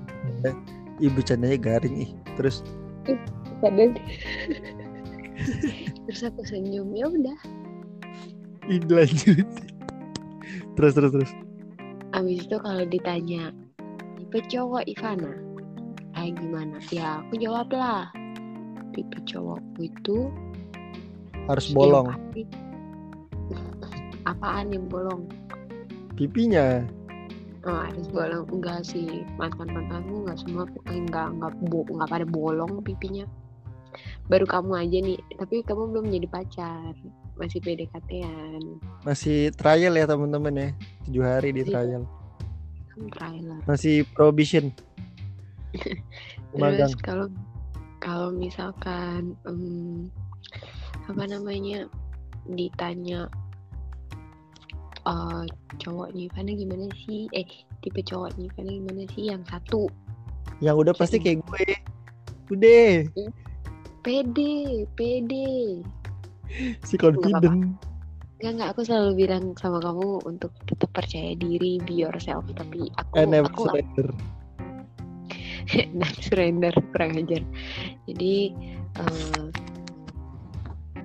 ibu 1.01 1.19
candanya 1.25 1.57
garing 1.57 1.95
ih 2.05 2.11
terus 2.37 2.61
padahal 3.59 3.97
terus 6.05 6.21
aku 6.21 6.41
senyum 6.45 6.93
ya 6.93 7.09
udah. 7.09 7.39
lanjut 8.69 9.49
terus 10.77 10.93
terus 10.93 11.11
terus 11.11 11.31
Abis 12.11 12.43
itu 12.43 12.57
kalau 12.59 12.83
ditanya 12.83 13.55
tipe 14.19 14.43
cowok 14.51 14.83
Ivana? 14.83 15.31
Kayak 16.11 16.33
gimana? 16.43 16.77
Ya 16.91 17.23
aku 17.23 17.39
jawab 17.39 17.71
lah. 17.71 18.11
Tipe 18.91 19.17
cowokku 19.23 19.79
itu 19.79 20.27
harus 21.47 21.71
bolong. 21.71 22.11
pasti- 22.11 22.47
Apaan 24.31 24.69
yang 24.69 24.85
bolong? 24.85 25.25
pipinya? 26.13 26.83
Oh, 27.63 27.79
harus 27.79 28.05
bolong. 28.11 28.45
Enggak 28.51 28.83
sih. 28.85 29.23
Mantan 29.39 29.71
mantanmu 29.71 30.27
enggak 30.27 30.37
semua 30.43 30.67
eh, 30.91 30.99
enggak 30.99 31.31
enggak 31.33 31.53
bo, 31.71 31.87
enggak 31.89 32.09
pada 32.11 32.25
bolong 32.27 32.83
pipinya. 32.83 33.25
Baru 34.27 34.45
kamu 34.45 34.71
aja 34.77 34.97
nih. 34.99 35.17
Tapi 35.39 35.63
kamu 35.63 35.95
belum 35.95 36.05
jadi 36.11 36.27
pacar 36.29 36.93
masih 37.41 37.59
PDKT-an 37.65 38.61
masih 39.01 39.49
trial 39.57 39.97
ya 39.97 40.05
teman-teman 40.05 40.53
ya. 40.53 40.69
Tujuh 41.09 41.23
hari 41.25 41.49
di 41.57 41.65
trial. 41.65 42.05
Kamu 42.93 43.09
trailer 43.09 43.59
masih 43.65 44.05
probation 44.13 44.69
terus 46.51 46.93
kalau 46.99 47.31
kalau 48.03 48.29
misalkan 48.33 49.39
em, 49.47 50.11
apa 51.07 51.23
namanya 51.29 51.87
ditanya 52.49 53.31
eh 55.01 55.45
cowoknya 55.81 56.29
Ivana 56.29 56.51
gimana 56.53 56.85
sih? 56.93 57.25
Eh 57.33 57.47
tipe 57.81 58.05
cowoknya 58.05 58.51
Ivana 58.53 58.69
gimana 58.69 59.01
sih? 59.15 59.23
Yang 59.33 59.43
satu. 59.49 59.83
Yang 60.61 60.75
udah 60.85 60.93
pasti 60.93 61.17
kayak 61.17 61.41
gue. 61.41 61.67
Udah. 62.53 62.93
Pede 64.01 64.85
pede 64.93 65.81
si 66.87 66.95
confident 66.99 67.77
Enggak, 68.41 68.53
enggak, 68.57 68.69
aku 68.73 68.81
selalu 68.81 69.11
bilang 69.21 69.53
sama 69.53 69.77
kamu 69.85 70.17
untuk 70.25 70.49
tetap 70.65 70.89
percaya 70.97 71.37
diri, 71.37 71.77
be 71.85 72.01
yourself. 72.01 72.41
Tapi 72.57 72.89
aku, 72.97 73.13
I 73.21 73.29
never 73.29 73.45
aku 73.53 73.69
surrender 73.69 74.09
never 76.01 76.21
surrender, 76.25 76.73
kurang 76.89 77.21
ajar. 77.21 77.45
Jadi, 78.09 78.49
eh, 78.97 79.45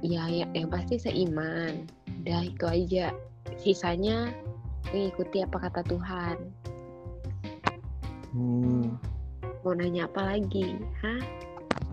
ya, 0.00 0.24
ya, 0.32 0.48
yang 0.56 0.72
pasti 0.72 0.96
seiman. 0.96 1.84
Udah 2.24 2.40
itu 2.40 2.64
aja. 2.64 3.12
Sisanya 3.60 4.32
mengikuti 4.96 5.44
apa 5.44 5.68
kata 5.68 5.84
Tuhan. 5.92 6.40
hmm. 8.32 8.96
Mau 9.60 9.76
nanya 9.76 10.08
apa 10.08 10.40
lagi? 10.40 10.80
Hah? 11.04 11.20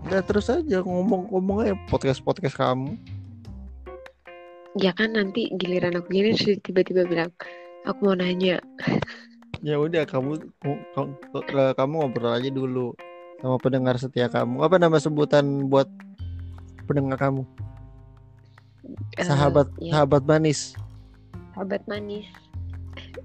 udah 0.04 0.20
terus 0.20 0.52
aja 0.52 0.84
ngomong-ngomong 0.84 1.64
aja 1.64 1.74
podcast 1.88 2.20
podcast 2.20 2.60
kamu 2.60 2.92
Ya 4.74 4.90
kan 4.90 5.14
nanti 5.14 5.54
giliran 5.54 5.94
aku 5.94 6.10
gini 6.10 6.34
tiba-tiba 6.58 7.06
bilang, 7.06 7.30
aku 7.86 8.10
mau 8.10 8.16
nanya. 8.18 8.58
ya 9.66 9.78
udah 9.78 10.02
kamu 10.04 10.36
kamu, 10.92 11.12
kamu 11.78 11.92
ngobrol 11.94 12.34
aja 12.34 12.50
dulu 12.50 12.92
sama 13.38 13.56
pendengar 13.62 13.96
setia 14.02 14.26
kamu. 14.26 14.66
Apa 14.66 14.82
nama 14.82 14.98
sebutan 14.98 15.70
buat 15.70 15.86
pendengar 16.90 17.16
kamu? 17.20 17.46
Eh, 19.16 19.24
sahabat 19.24 19.70
ya, 19.78 19.94
sahabat 19.94 20.22
manis. 20.26 20.74
Sahabat 21.54 21.82
manis. 21.86 22.26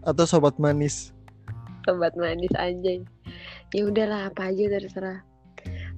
atau 0.06 0.24
sobat 0.24 0.56
manis. 0.62 1.12
Sobat 1.84 2.14
manis 2.16 2.54
aja. 2.56 2.94
Ya 3.76 3.82
udahlah 3.84 4.32
apa 4.32 4.54
aja 4.54 4.80
terserah. 4.80 5.20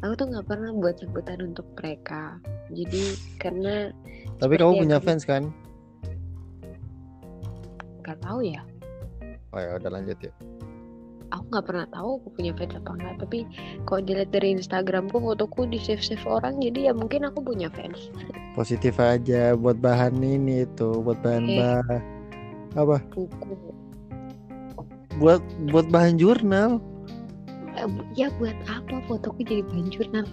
Aku 0.02 0.18
tuh 0.18 0.34
nggak 0.34 0.50
pernah 0.50 0.74
buat 0.74 0.98
sebutan 0.98 1.54
untuk 1.54 1.70
mereka. 1.78 2.42
Jadi 2.74 3.14
karena 3.38 3.94
tapi 4.42 4.58
kamu 4.58 4.82
punya 4.82 4.98
fans 4.98 5.24
kan? 5.24 5.54
Nggak 8.02 8.18
tahu 8.26 8.42
ya. 8.42 8.66
Oh 9.54 9.60
ya 9.62 9.78
udah 9.78 9.92
lanjut 9.94 10.18
ya 10.20 10.34
aku 11.32 11.44
nggak 11.48 11.66
pernah 11.66 11.88
tahu 11.90 12.10
aku 12.22 12.28
punya 12.36 12.52
fans 12.54 12.76
apa 12.76 12.92
enggak 13.00 13.16
tapi 13.24 13.40
kalau 13.88 14.02
dilihat 14.04 14.30
dari 14.36 14.48
Instagramku 14.54 15.18
fotoku 15.18 15.66
di 15.66 15.80
save 15.80 16.04
save 16.04 16.24
orang 16.28 16.60
jadi 16.60 16.92
ya 16.92 16.94
mungkin 16.94 17.26
aku 17.26 17.40
punya 17.42 17.72
fans. 17.72 18.12
Positif 18.54 19.00
aja 19.00 19.56
buat 19.56 19.80
bahan 19.80 20.20
ini 20.20 20.68
itu 20.68 21.00
buat 21.02 21.18
bahan 21.24 21.44
Eh. 21.48 21.58
bah 21.58 21.84
apa? 22.76 22.98
Buku. 23.16 23.56
Buat 25.20 25.44
buat 25.72 25.88
bahan 25.88 26.20
jurnal. 26.20 26.84
Ya 28.20 28.28
buat 28.36 28.56
apa 28.68 29.00
fotoku 29.08 29.48
jadi 29.48 29.64
bahan 29.64 29.88
jurnal? 29.90 30.26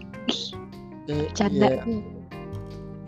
Eh, 1.08 1.24
canda 1.32 1.78
ya, 1.78 1.82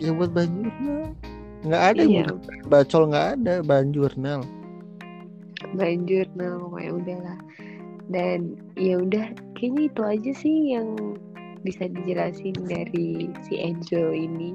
ya 0.01 0.11
buat 0.17 0.33
bahan 0.33 0.51
jurnal 0.65 1.13
nggak 1.61 1.83
ada 1.93 2.01
Iya. 2.09 2.25
bacol 2.65 3.13
nggak 3.13 3.27
ada 3.37 3.53
bahan 3.61 3.93
jurnal 3.93 4.41
main 5.77 6.03
jurnal 6.09 6.73
ya 6.81 6.91
udahlah. 6.91 7.37
Dan 8.11 8.59
ya 8.75 8.99
udah 8.99 9.31
kayaknya 9.55 9.87
itu 9.87 10.01
aja 10.03 10.31
sih 10.35 10.55
yang 10.75 11.15
bisa 11.61 11.87
dijelasin 11.87 12.57
dari 12.65 13.29
si 13.45 13.61
Enzo 13.61 14.11
ini. 14.11 14.51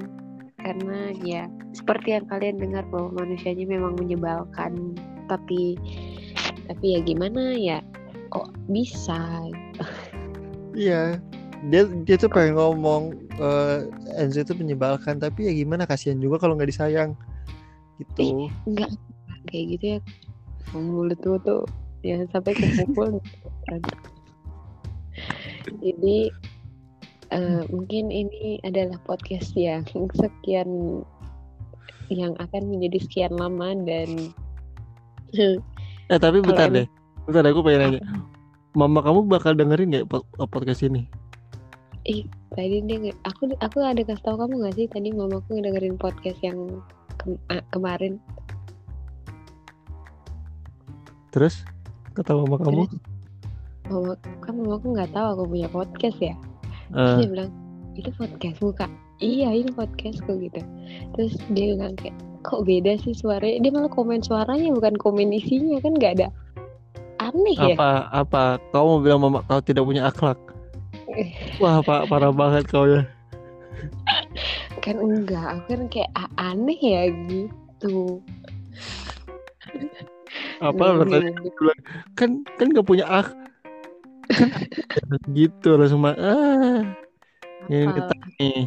Karena 0.61 1.15
ya 1.23 1.47
seperti 1.71 2.17
yang 2.19 2.27
kalian 2.27 2.59
dengar 2.59 2.83
bahwa 2.91 3.23
manusianya 3.23 3.65
memang 3.65 3.95
menyebalkan 3.97 4.93
tapi 5.31 5.79
tapi 6.67 6.85
ya 6.97 6.99
gimana 7.01 7.55
ya 7.55 7.79
kok 8.29 8.51
bisa? 8.67 9.47
Iya 10.75 11.17
dia 11.65 11.89
dia 12.05 12.15
tuh 12.21 12.29
pengen 12.29 12.53
ngomong 12.57 13.17
uh, 13.41 13.89
Enzo 14.21 14.45
itu 14.45 14.53
menyebalkan 14.53 15.17
tapi 15.17 15.49
ya 15.49 15.53
gimana 15.57 15.89
kasihan 15.89 16.21
juga 16.21 16.45
kalau 16.45 16.53
nggak 16.53 16.69
disayang. 16.69 17.17
Gitu. 17.97 18.53
Enggak 18.69 18.93
kayak 19.49 19.65
gitu 19.77 19.85
ya. 19.97 19.99
Mulut 20.77 21.17
tuh 21.25 21.41
tuh 21.41 21.63
ya 22.05 22.21
sampai 22.29 22.53
kepukul. 22.53 23.17
Jadi 25.81 26.17
uh, 27.33 27.61
mungkin 27.73 28.13
ini 28.13 28.61
adalah 28.61 29.01
podcast 29.09 29.57
yang 29.57 29.83
sekian 30.13 31.01
yang 32.07 32.37
akan 32.39 32.63
menjadi 32.71 33.03
sekian 33.03 33.33
lama 33.35 33.75
dan 33.83 34.31
eh 36.13 36.19
tapi 36.21 36.39
bentar 36.39 36.69
deh. 36.69 36.87
Bentar 37.25 37.43
aku 37.49 37.65
pengen 37.65 37.97
nanya. 37.97 38.01
Mama 38.77 39.01
kamu 39.01 39.25
bakal 39.25 39.57
dengerin 39.57 39.89
nggak 39.89 40.07
podcast 40.53 40.85
ini 40.85 41.09
ih 42.07 42.23
tadi 42.55 42.79
dia 42.87 43.11
aku 43.27 43.51
aku 43.59 43.77
ada 43.83 43.99
kasih 44.01 44.23
tau 44.23 44.39
kamu 44.39 44.63
nggak 44.63 44.75
sih? 44.79 44.87
Tadi 44.87 45.11
mamaku 45.11 45.59
dengerin 45.59 45.99
podcast 45.99 46.39
yang 46.39 46.79
ke, 47.19 47.35
kemarin. 47.75 48.17
Terus? 51.35 51.67
Kata 52.15 52.33
mama 52.33 52.57
kamu? 52.57 52.87
Mama 53.91 54.13
kan 54.41 54.53
mamaku 54.55 54.95
nggak 54.95 55.11
tahu 55.11 55.27
aku 55.35 55.43
punya 55.51 55.69
podcast 55.69 56.17
ya? 56.23 56.35
Uh. 56.95 57.19
dia 57.19 57.27
bilang 57.27 57.51
itu 57.99 58.09
podcast 58.15 58.57
buka 58.63 58.87
iya 59.19 59.51
ini 59.51 59.69
podcastku 59.75 60.39
gitu. 60.39 60.63
Terus 61.19 61.35
dia 61.51 61.75
bilang 61.75 61.99
kayak 61.99 62.15
kok 62.47 62.63
beda 62.63 62.95
sih 63.03 63.11
suaranya? 63.11 63.59
Dia 63.59 63.71
malah 63.75 63.91
komen 63.91 64.23
suaranya 64.23 64.71
bukan 64.71 64.95
komen 64.95 65.35
isinya 65.35 65.83
kan 65.83 65.93
nggak 65.99 66.13
ada. 66.23 66.27
Aneh 67.19 67.57
apa, 67.59 67.67
ya? 67.67 67.75
Apa 67.75 67.89
apa? 68.15 68.43
Kau 68.71 68.85
mau 68.95 68.99
bilang 69.03 69.19
mama 69.19 69.43
kau 69.43 69.59
tidak 69.59 69.83
punya 69.83 70.07
akhlak 70.07 70.39
wah 71.61 71.81
pak 71.81 72.09
parah 72.09 72.33
banget 72.33 72.65
kau 72.69 72.85
ya. 72.85 73.05
Kan 74.81 75.01
enggak 75.01 75.61
aku 75.61 75.65
kan 75.75 75.83
kayak 75.91 76.11
aneh 76.37 76.79
ya 76.79 77.03
gitu. 77.29 78.21
Apa 80.57 81.05
tadi 81.05 81.29
kan 82.17 82.41
kan 82.57 82.67
nggak 82.73 82.87
punya 82.87 83.05
kan 84.27 85.09
gitu 85.31 85.77
langsung 85.77 86.03
ah 86.03 86.83
ini 87.67 87.85
kita 87.91 88.15
nih. 88.39 88.65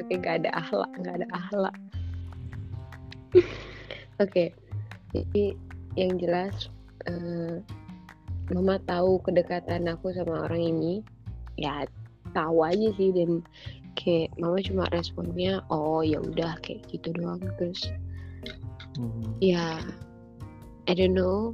Oke 0.00 0.16
nggak 0.16 0.46
ada 0.46 0.50
ahlak 0.56 0.90
nggak 1.02 1.16
ada 1.20 1.28
ahlak 1.34 1.76
oke 4.22 4.44
jadi 5.12 5.44
yang 5.98 6.16
jelas 6.16 6.70
uh, 7.10 7.60
mama 8.54 8.80
tahu 8.86 9.20
kedekatan 9.22 9.90
aku 9.90 10.14
sama 10.14 10.46
orang 10.48 10.62
ini 10.62 11.04
ya 11.60 11.84
tahu 12.32 12.64
aja 12.64 12.88
sih 12.96 13.12
dan 13.12 13.44
kayak 13.98 14.32
mama 14.40 14.58
cuma 14.64 14.88
responnya 14.96 15.60
oh 15.68 16.00
ya 16.00 16.18
udah 16.22 16.56
kayak 16.64 16.80
gitu 16.88 17.12
doang 17.12 17.42
terus 17.60 17.92
hmm. 18.96 19.36
ya 19.44 19.76
I 20.88 20.92
don't 20.96 21.12
know 21.12 21.52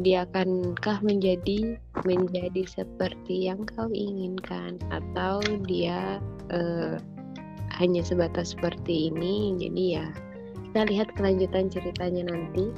dia 0.00 0.26
akankah 0.26 0.98
menjadi 1.06 1.78
menjadi 2.02 2.66
seperti 2.66 3.46
yang 3.46 3.62
kau 3.62 3.86
inginkan 3.94 4.82
atau 4.90 5.38
dia 5.70 6.18
uh, 6.50 6.98
hanya 7.78 8.02
sebatas 8.02 8.58
seperti 8.58 9.12
ini 9.12 9.54
jadi 9.54 9.84
ya 10.00 10.06
kita 10.74 10.90
lihat 10.90 11.08
kelanjutan 11.14 11.70
ceritanya 11.70 12.34
nanti. 12.34 12.74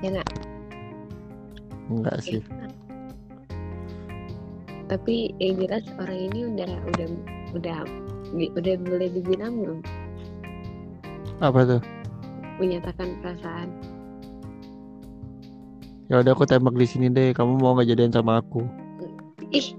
Ya 0.00 0.16
nggak? 0.16 0.30
Enggak 1.92 2.16
sih 2.24 2.40
tapi 4.92 5.32
yang 5.40 5.56
jelas 5.56 5.88
orang 5.96 6.28
ini 6.28 6.52
udah 6.52 6.68
udah 6.92 7.08
udah 7.56 7.78
udah 8.60 8.74
boleh 8.84 9.08
dibilang 9.08 9.56
belum. 9.56 9.80
Apa 11.40 11.64
tuh? 11.64 11.80
Menyatakan 12.60 13.16
perasaan. 13.24 13.72
Ya 16.12 16.20
udah 16.20 16.36
aku 16.36 16.44
tembak 16.44 16.76
di 16.76 16.84
sini 16.84 17.08
deh 17.08 17.32
kamu 17.32 17.56
mau 17.56 17.72
nggak 17.72 17.88
jadian 17.88 18.12
sama 18.12 18.44
aku? 18.44 18.68
Ih 19.48 19.72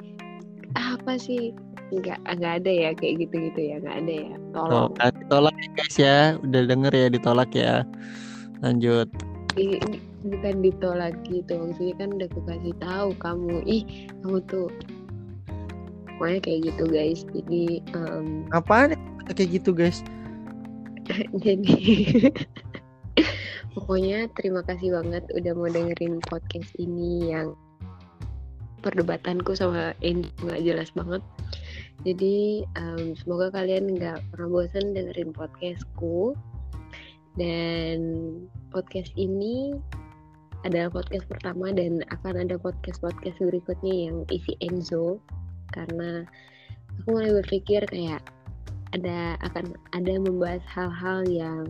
apa 0.73 1.13
sih? 1.21 1.53
Nggak 1.93 2.17
nggak 2.25 2.53
ada 2.65 2.71
ya 2.73 2.89
kayak 2.97 3.29
gitu 3.29 3.37
gitu 3.53 3.59
ya 3.61 3.75
nggak 3.85 3.97
ada 4.01 4.13
ya. 4.17 4.35
Tolong. 4.57 4.89
Oh, 4.97 5.11
ditolak 5.13 5.55
ya 5.61 5.69
guys 5.77 5.95
ya. 6.01 6.17
Udah 6.41 6.61
denger 6.65 6.93
ya 6.97 7.07
ditolak 7.13 7.51
ya. 7.53 7.85
Lanjut. 8.65 9.05
Ini 9.53 9.77
bukan 10.25 10.65
ditolak 10.65 11.13
gitu. 11.29 11.53
Maksudnya 11.53 11.95
kan 12.01 12.09
udah 12.17 12.27
aku 12.33 12.41
kasih 12.49 12.73
tahu 12.81 13.09
kamu. 13.21 13.61
Ih 13.69 14.09
kamu 14.25 14.41
tuh 14.49 14.73
pokoknya 16.17 16.39
kayak 16.41 16.59
gitu 16.71 16.83
guys 16.89 17.19
jadi 17.33 17.63
um, 17.97 18.47
apaan 18.53 18.95
kayak 19.33 19.61
gitu 19.61 19.71
guys 19.73 20.01
jadi 21.45 21.75
Pokoknya 23.73 24.29
terima 24.37 24.61
kasih 24.61 24.93
banget 24.93 25.25
udah 25.33 25.53
mau 25.57 25.65
dengerin 25.65 26.21
podcast 26.29 26.69
ini 26.77 27.33
yang 27.33 27.57
perdebatanku 28.85 29.57
sama 29.57 29.97
Endo 30.05 30.29
nggak 30.45 30.61
jelas 30.61 30.93
banget. 30.93 31.25
Jadi 32.05 32.61
um, 32.77 33.17
semoga 33.17 33.49
kalian 33.49 33.97
nggak 33.97 34.21
pernah 34.29 34.47
bosan 34.53 34.93
dengerin 34.93 35.33
podcastku. 35.33 36.37
Dan 37.33 37.97
podcast 38.69 39.09
ini 39.17 39.73
adalah 40.61 40.93
podcast 40.93 41.25
pertama 41.25 41.73
dan 41.73 42.05
akan 42.13 42.45
ada 42.45 42.61
podcast-podcast 42.61 43.41
berikutnya 43.41 43.93
yang 44.05 44.21
isi 44.29 44.53
Enzo 44.61 45.17
karena 45.73 46.23
aku 47.01 47.07
mulai 47.17 47.33
berpikir 47.41 47.81
kayak 47.89 48.21
ada 48.93 49.35
akan 49.41 49.73
ada 49.97 50.13
membahas 50.21 50.61
hal-hal 50.69 51.25
yang 51.25 51.65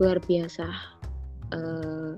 luar 0.00 0.16
biasa 0.24 0.66
uh, 1.52 2.16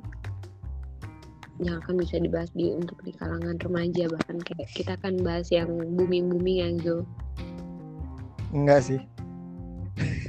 yang 1.58 1.82
akan 1.82 1.98
bisa 1.98 2.18
dibahas 2.18 2.50
di 2.54 2.70
untuk 2.74 2.98
di 3.02 3.10
kalangan 3.14 3.58
remaja. 3.62 4.06
Bahkan 4.06 4.38
kayak 4.46 4.70
kita 4.70 4.94
akan 5.02 5.22
bahas 5.26 5.50
yang 5.50 5.70
booming 5.98 6.30
booming 6.30 6.58
yang 6.62 6.74
zo 6.78 7.02
enggak 8.54 8.86
sih. 8.86 9.00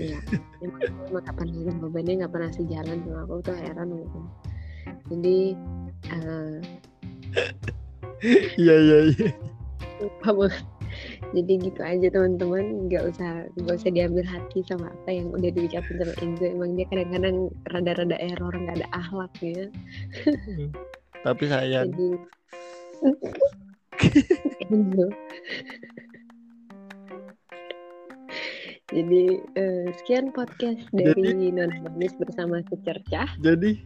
Iya. 0.01 0.18
Emang 0.66 1.22
gak 1.24 1.36
pernah 1.38 1.55
jawabannya 1.61 2.13
nggak 2.26 2.34
pernah 2.34 2.51
sejalan 2.51 2.97
sama 3.05 3.22
aku 3.24 3.34
tuh 3.45 3.55
heran 3.55 3.89
gitu 3.93 4.22
jadi 5.09 5.38
uh, 6.09 6.57
iya 8.61 8.76
iya 8.82 8.97
iya 9.13 9.30
jadi 11.35 11.53
gitu 11.59 11.81
aja 11.83 12.07
teman-teman. 12.11 12.87
Nggak 12.87 13.03
usah 13.15 13.47
nggak 13.59 13.75
usah 13.75 13.91
diambil 13.91 14.25
hati 14.27 14.63
sama 14.67 14.91
apa 14.91 15.09
yang 15.11 15.27
udah 15.31 15.51
diucapin 15.51 15.99
sama 15.99 16.13
Enzo 16.23 16.45
emang 16.47 16.75
dia 16.79 16.85
kadang-kadang 16.91 17.51
rada-rada 17.71 18.17
error 18.19 18.53
nggak 18.53 18.77
ada 18.81 18.87
akhlak 18.95 19.33
ya 19.43 19.67
hmm. 20.25 20.69
tapi 21.25 21.43
sayang. 21.47 21.91
Jadi 21.91 22.09
Enzo 24.71 25.07
jadi 28.93 29.23
uh, 29.57 29.87
sekian 29.97 30.29
podcast 30.29 30.85
dari 30.93 31.17
jadi, 31.17 31.51
Nona 31.51 31.81
Manis 31.89 32.13
bersama 32.21 32.61
secercah. 32.69 33.27
Jadi 33.41 33.81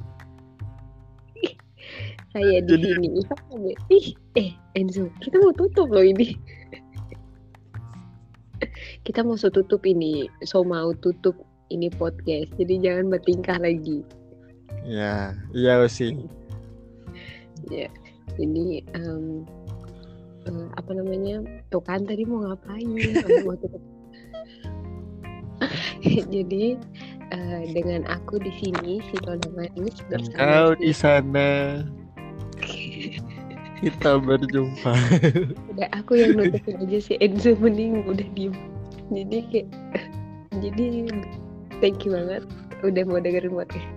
saya 2.29 2.61
di 2.61 2.77
jadi, 2.77 2.87
sini 2.93 3.09
ih 3.89 4.07
eh 4.37 4.49
Enzo 4.77 5.09
kita 5.21 5.41
mau 5.41 5.53
tutup 5.53 5.89
loh 5.89 6.05
ini. 6.05 6.33
Kita 9.07 9.23
mau 9.23 9.39
tutup 9.39 9.81
ini 9.87 10.27
so 10.43 10.61
mau 10.61 10.91
tutup 10.99 11.33
ini 11.71 11.87
podcast. 11.89 12.51
Jadi 12.59 12.83
jangan 12.83 13.07
bertingkah 13.07 13.55
lagi. 13.57 14.03
Ya 14.83 15.33
iya 15.55 15.87
sih. 15.87 16.13
Ya 17.71 17.87
jadi 18.35 18.83
um, 18.99 19.47
uh, 20.45 20.67
apa 20.77 20.91
namanya? 20.93 21.41
Tuh 21.73 21.81
kan 21.81 22.05
tadi 22.05 22.27
mau 22.27 22.45
ngapain? 22.45 22.87
Mau 23.47 23.55
tutup. 23.57 23.81
Jadi 26.31 26.79
uh, 27.35 27.61
dengan 27.75 28.07
aku 28.07 28.39
di 28.39 28.51
sini 28.59 29.03
si 29.03 29.15
Nona 29.27 29.49
Manis 29.55 29.99
bersama 30.07 30.39
kau 30.39 30.69
di 30.79 30.91
sana 30.95 31.83
kita 33.79 34.19
berjumpa 34.19 34.93
udah 35.75 35.89
aku 35.95 36.19
yang 36.19 36.35
nutupin 36.35 36.75
aja 36.83 36.99
si 36.99 37.13
Enzo 37.23 37.55
mending 37.57 38.03
udah 38.03 38.27
diem 38.35 38.53
jadi 39.09 39.37
kayak 39.49 39.67
jadi 40.59 41.07
thank 41.79 42.03
you 42.03 42.11
banget 42.11 42.43
udah 42.83 43.03
mau 43.07 43.19
dengerin 43.19 43.55
podcast 43.55 43.87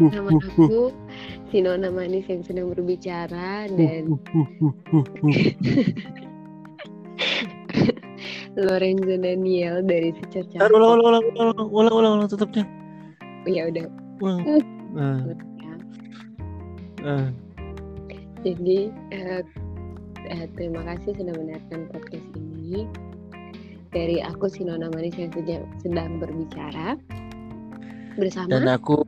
Nama 0.00 0.30
aku 0.32 0.94
Sinona 1.52 1.92
Manis 1.92 2.24
yang 2.30 2.40
sedang 2.46 2.72
berbicara 2.72 3.68
dan 3.76 4.16
Lorenzo 8.58 9.14
Daniel 9.20 9.84
dari 9.84 10.10
Secerca. 10.16 10.66
Ulang, 10.72 10.98
ulang, 10.98 11.00
ulang, 11.04 11.24
ulang, 11.36 11.68
ulang, 11.70 11.94
ulang, 11.94 12.12
ulang, 12.18 12.28
tutupnya. 12.30 12.64
Ya 13.46 13.68
udah. 13.70 13.86
Ulang. 14.24 14.40
Ah, 14.98 15.22
ah. 17.04 17.28
Jadi 18.40 18.88
eh, 19.12 19.42
eh, 20.28 20.46
terima 20.56 20.80
kasih 20.88 21.12
sudah 21.16 21.34
mendengarkan 21.36 21.88
podcast 21.92 22.28
ini. 22.36 22.88
Dari 23.90 24.22
aku 24.22 24.46
Sinona 24.46 24.86
Manis 24.94 25.18
yang 25.18 25.34
sedang, 25.82 26.22
berbicara 26.22 26.94
bersama 28.14 28.46
Dan 28.46 28.70
aku 28.70 29.02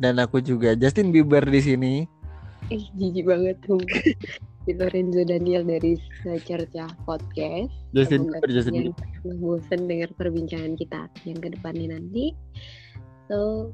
dan 0.00 0.16
aku 0.16 0.40
juga 0.40 0.72
Justin 0.72 1.12
Bieber 1.12 1.44
di 1.44 1.60
sini. 1.60 1.94
Ih, 2.72 2.88
jijik 2.96 3.28
banget 3.28 3.60
tuh. 3.68 3.80
Di 4.64 4.72
Lorenzo 4.80 5.20
Daniel 5.28 5.60
dari 5.68 6.00
Secerca 6.24 6.88
Podcast. 7.04 7.68
Justin 7.92 8.32
Bieber, 8.32 8.48
Justin 8.48 8.74
Bieber. 8.88 9.06
bosan 9.44 9.84
dengar 9.84 10.08
perbincangan 10.16 10.72
kita 10.80 11.12
yang 11.28 11.36
ke 11.36 11.52
depannya 11.52 12.00
nanti. 12.00 12.32
So, 13.28 13.68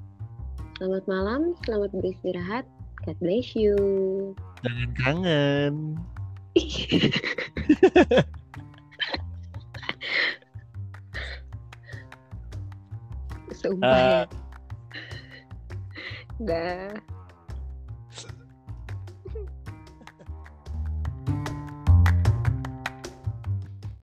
selamat 0.82 1.06
malam, 1.06 1.40
selamat 1.62 1.94
beristirahat. 1.94 2.66
God 3.10 3.26
bless 3.26 3.58
you. 3.58 3.74
Jangan 4.62 4.90
kangen. 4.94 5.98
Sumpah 13.58 13.98
ya. 13.98 14.14
Ah. 14.14 14.30
Dah. 16.38 16.94